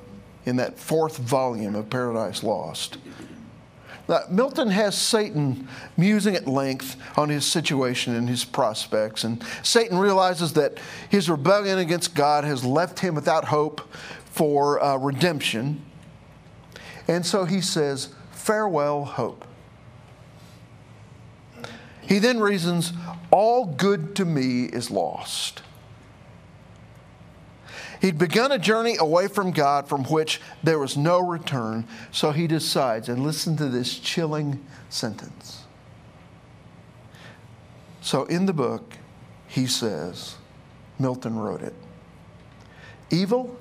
in 0.46 0.56
that 0.56 0.78
fourth 0.78 1.18
volume 1.18 1.74
of 1.74 1.90
Paradise 1.90 2.42
Lost, 2.42 2.98
now, 4.10 4.24
Milton 4.28 4.70
has 4.70 4.98
Satan 4.98 5.68
musing 5.96 6.34
at 6.34 6.48
length 6.48 6.96
on 7.16 7.28
his 7.28 7.46
situation 7.46 8.16
and 8.16 8.28
his 8.28 8.44
prospects. 8.44 9.22
And 9.22 9.40
Satan 9.62 9.98
realizes 9.98 10.52
that 10.54 10.78
his 11.08 11.30
rebellion 11.30 11.78
against 11.78 12.16
God 12.16 12.42
has 12.42 12.64
left 12.64 12.98
him 12.98 13.14
without 13.14 13.44
hope 13.44 13.80
for 14.24 14.82
uh, 14.82 14.96
redemption. 14.96 15.84
And 17.06 17.24
so 17.24 17.44
he 17.44 17.60
says, 17.60 18.08
Farewell, 18.32 19.04
hope. 19.04 19.44
He 22.10 22.18
then 22.18 22.40
reasons, 22.40 22.92
All 23.30 23.64
good 23.66 24.16
to 24.16 24.24
me 24.24 24.64
is 24.64 24.90
lost. 24.90 25.62
He'd 28.00 28.18
begun 28.18 28.50
a 28.50 28.58
journey 28.58 28.96
away 28.98 29.28
from 29.28 29.52
God 29.52 29.88
from 29.88 30.02
which 30.04 30.40
there 30.60 30.80
was 30.80 30.96
no 30.96 31.20
return, 31.20 31.86
so 32.10 32.32
he 32.32 32.48
decides, 32.48 33.08
and 33.08 33.22
listen 33.22 33.56
to 33.58 33.66
this 33.66 33.96
chilling 33.96 34.60
sentence. 34.88 35.62
So 38.00 38.24
in 38.24 38.46
the 38.46 38.52
book, 38.52 38.94
he 39.46 39.68
says, 39.68 40.34
Milton 40.98 41.38
wrote 41.38 41.62
it 41.62 41.74
Evil, 43.10 43.56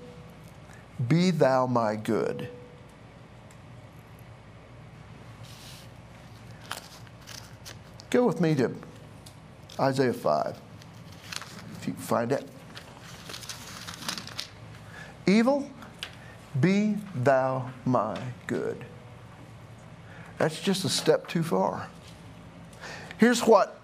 be 1.08 1.30
thou 1.30 1.68
my 1.68 1.96
good. 1.96 2.50
Go 8.10 8.26
with 8.26 8.42
me 8.42 8.56
to 8.56 8.74
Isaiah 9.80 10.14
5, 10.14 10.60
if 11.80 11.88
you 11.88 11.94
find 11.94 12.32
it. 12.32 12.48
Evil, 15.28 15.70
be 16.60 16.98
thou 17.14 17.70
my 17.86 18.20
good. 18.48 18.84
That's 20.40 20.60
just 20.60 20.86
a 20.86 20.90
step 20.90 21.28
too 21.28 21.44
far. 21.44 21.88
Here's 23.20 23.42
what, 23.42 23.80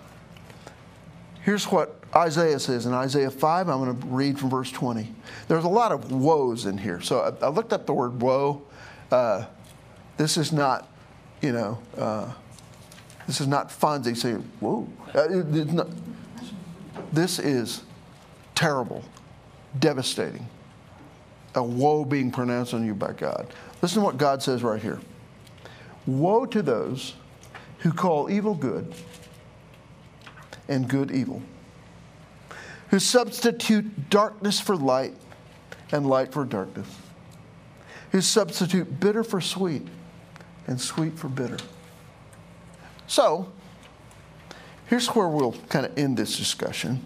here's 1.42 1.66
what 1.66 2.00
Isaiah 2.16 2.60
says 2.60 2.88
in 2.88 2.94
Isaiah 2.94 3.30
5. 3.30 3.70
I'm 3.70 3.84
going 3.84 4.00
to 4.00 4.08
read 4.08 4.40
from 4.40 4.50
verse 4.50 4.72
20. 4.72 5.14
There's 5.48 5.66
a 5.66 5.70
lot 5.70 5.92
of 5.92 6.12
woes 6.12 6.66
in 6.66 6.78
here. 6.78 7.00
So 7.02 7.20
I, 7.20 7.46
I 7.46 7.50
looked 7.50 7.74
up 7.74 7.86
the 7.86 7.94
word 7.94 8.22
woe. 8.22 8.64
Uh, 9.12 9.46
this 10.18 10.38
is 10.38 10.52
not, 10.52 10.90
you 11.42 11.52
know, 11.52 11.78
uh, 11.98 12.32
this 13.28 13.42
is 13.42 13.48
not 13.48 13.70
Fonzie 13.70 14.16
saying, 14.16 14.50
whoa. 14.60 14.88
Uh, 15.14 15.28
not, 15.74 15.88
this 17.12 17.40
is 17.40 17.84
terrible, 18.54 19.04
devastating 19.80 20.48
a 21.56 21.64
woe 21.64 22.06
being 22.06 22.32
pronounced 22.32 22.74
on 22.74 22.86
you 22.86 22.94
by 22.94 23.14
God. 23.14 23.48
Listen 23.82 24.00
to 24.02 24.06
what 24.06 24.18
God 24.18 24.44
says 24.44 24.62
right 24.64 24.82
here 24.82 25.00
Woe 26.06 26.46
to 26.46 26.62
those 26.62 27.16
who 27.80 27.92
call 27.92 28.30
evil 28.30 28.54
good 28.54 28.94
and 30.68 30.88
good 30.88 31.12
evil, 31.12 31.42
who 32.90 33.00
substitute 33.00 34.10
darkness 34.10 34.60
for 34.60 34.76
light 34.76 35.14
and 35.92 36.08
light 36.08 36.32
for 36.32 36.46
darkness, 36.46 36.88
who 38.12 38.22
substitute 38.22 39.00
bitter 39.00 39.24
for 39.24 39.42
sweet 39.42 39.88
and 40.68 40.80
sweet 40.80 41.18
for 41.18 41.28
bitter. 41.28 41.58
So, 43.08 43.52
here's 44.88 45.08
where 45.08 45.28
we'll 45.28 45.54
kind 45.70 45.86
of 45.86 45.98
end 45.98 46.18
this 46.18 46.38
discussion. 46.38 47.04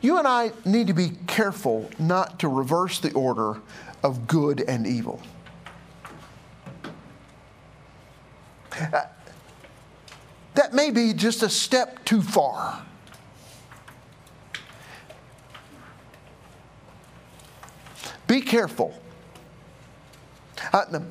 You 0.00 0.18
and 0.18 0.28
I 0.28 0.52
need 0.64 0.86
to 0.86 0.92
be 0.92 1.12
careful 1.26 1.90
not 1.98 2.38
to 2.40 2.48
reverse 2.48 3.00
the 3.00 3.12
order 3.12 3.60
of 4.02 4.26
good 4.26 4.60
and 4.60 4.86
evil. 4.86 5.20
Uh, 8.72 9.02
that 10.54 10.74
may 10.74 10.90
be 10.90 11.12
just 11.12 11.42
a 11.42 11.48
step 11.48 12.04
too 12.04 12.22
far. 12.22 12.82
Be 18.26 18.40
careful. 18.40 18.94
Uh, 20.72 20.84
the, 20.86 21.02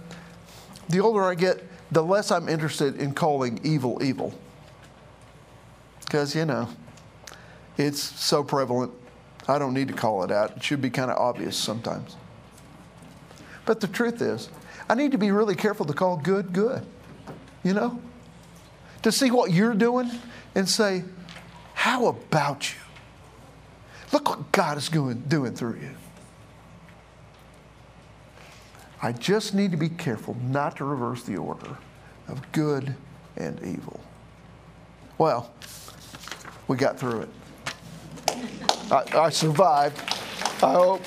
the 0.89 0.99
older 0.99 1.23
I 1.23 1.35
get, 1.35 1.63
the 1.95 2.03
less 2.03 2.29
I'm 2.29 2.49
interested 2.49 2.97
in 2.97 3.13
calling 3.13 3.57
evil 3.63 4.03
evil. 4.03 4.33
Because, 6.01 6.35
you 6.35 6.43
know, 6.43 6.67
it's 7.77 8.01
so 8.01 8.43
prevalent. 8.43 8.91
I 9.47 9.57
don't 9.57 9.73
need 9.73 9.87
to 9.87 9.93
call 9.93 10.21
it 10.25 10.29
out. 10.29 10.57
It 10.57 10.63
should 10.63 10.81
be 10.81 10.89
kind 10.89 11.09
of 11.09 11.17
obvious 11.17 11.55
sometimes. 11.55 12.17
But 13.65 13.79
the 13.79 13.87
truth 13.87 14.21
is, 14.21 14.49
I 14.89 14.95
need 14.95 15.13
to 15.13 15.17
be 15.17 15.31
really 15.31 15.55
careful 15.55 15.85
to 15.85 15.93
call 15.93 16.17
good 16.17 16.51
good. 16.51 16.85
You 17.63 17.73
know? 17.73 18.01
To 19.03 19.11
see 19.11 19.31
what 19.31 19.51
you're 19.51 19.73
doing 19.73 20.11
and 20.53 20.67
say, 20.67 21.05
how 21.75 22.07
about 22.07 22.73
you? 22.73 22.79
Look 24.11 24.29
what 24.29 24.51
God 24.51 24.77
is 24.77 24.89
doing, 24.89 25.23
doing 25.29 25.55
through 25.55 25.79
you. 25.79 25.95
I 29.01 29.13
just 29.13 29.53
need 29.53 29.71
to 29.71 29.77
be 29.77 29.87
careful 29.87 30.35
not 30.41 30.75
to 30.77 30.83
reverse 30.83 31.23
the 31.23 31.37
order 31.37 31.77
of 32.27 32.51
good 32.51 32.95
and 33.37 33.61
evil. 33.63 33.99
Well, 35.17 35.51
we 36.67 36.77
got 36.77 36.99
through 36.99 37.21
it. 37.21 37.29
I, 38.91 39.03
I 39.17 39.29
survived. 39.29 39.99
I 40.63 40.73
hope. 40.73 41.01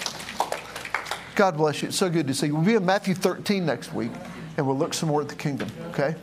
God 1.34 1.56
bless 1.56 1.82
you. 1.82 1.88
It's 1.88 1.96
so 1.96 2.10
good 2.10 2.26
to 2.26 2.34
see 2.34 2.46
you. 2.46 2.54
We'll 2.56 2.64
be 2.64 2.74
in 2.74 2.84
Matthew 2.84 3.14
13 3.14 3.64
next 3.64 3.94
week, 3.94 4.10
and 4.56 4.66
we'll 4.66 4.76
look 4.76 4.94
some 4.94 5.08
more 5.08 5.22
at 5.22 5.28
the 5.28 5.36
kingdom, 5.36 5.68
okay? 5.90 6.16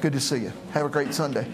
Good 0.00 0.12
to 0.12 0.20
see 0.20 0.38
you. 0.38 0.52
Have 0.72 0.86
a 0.86 0.88
great 0.88 1.14
Sunday. 1.14 1.46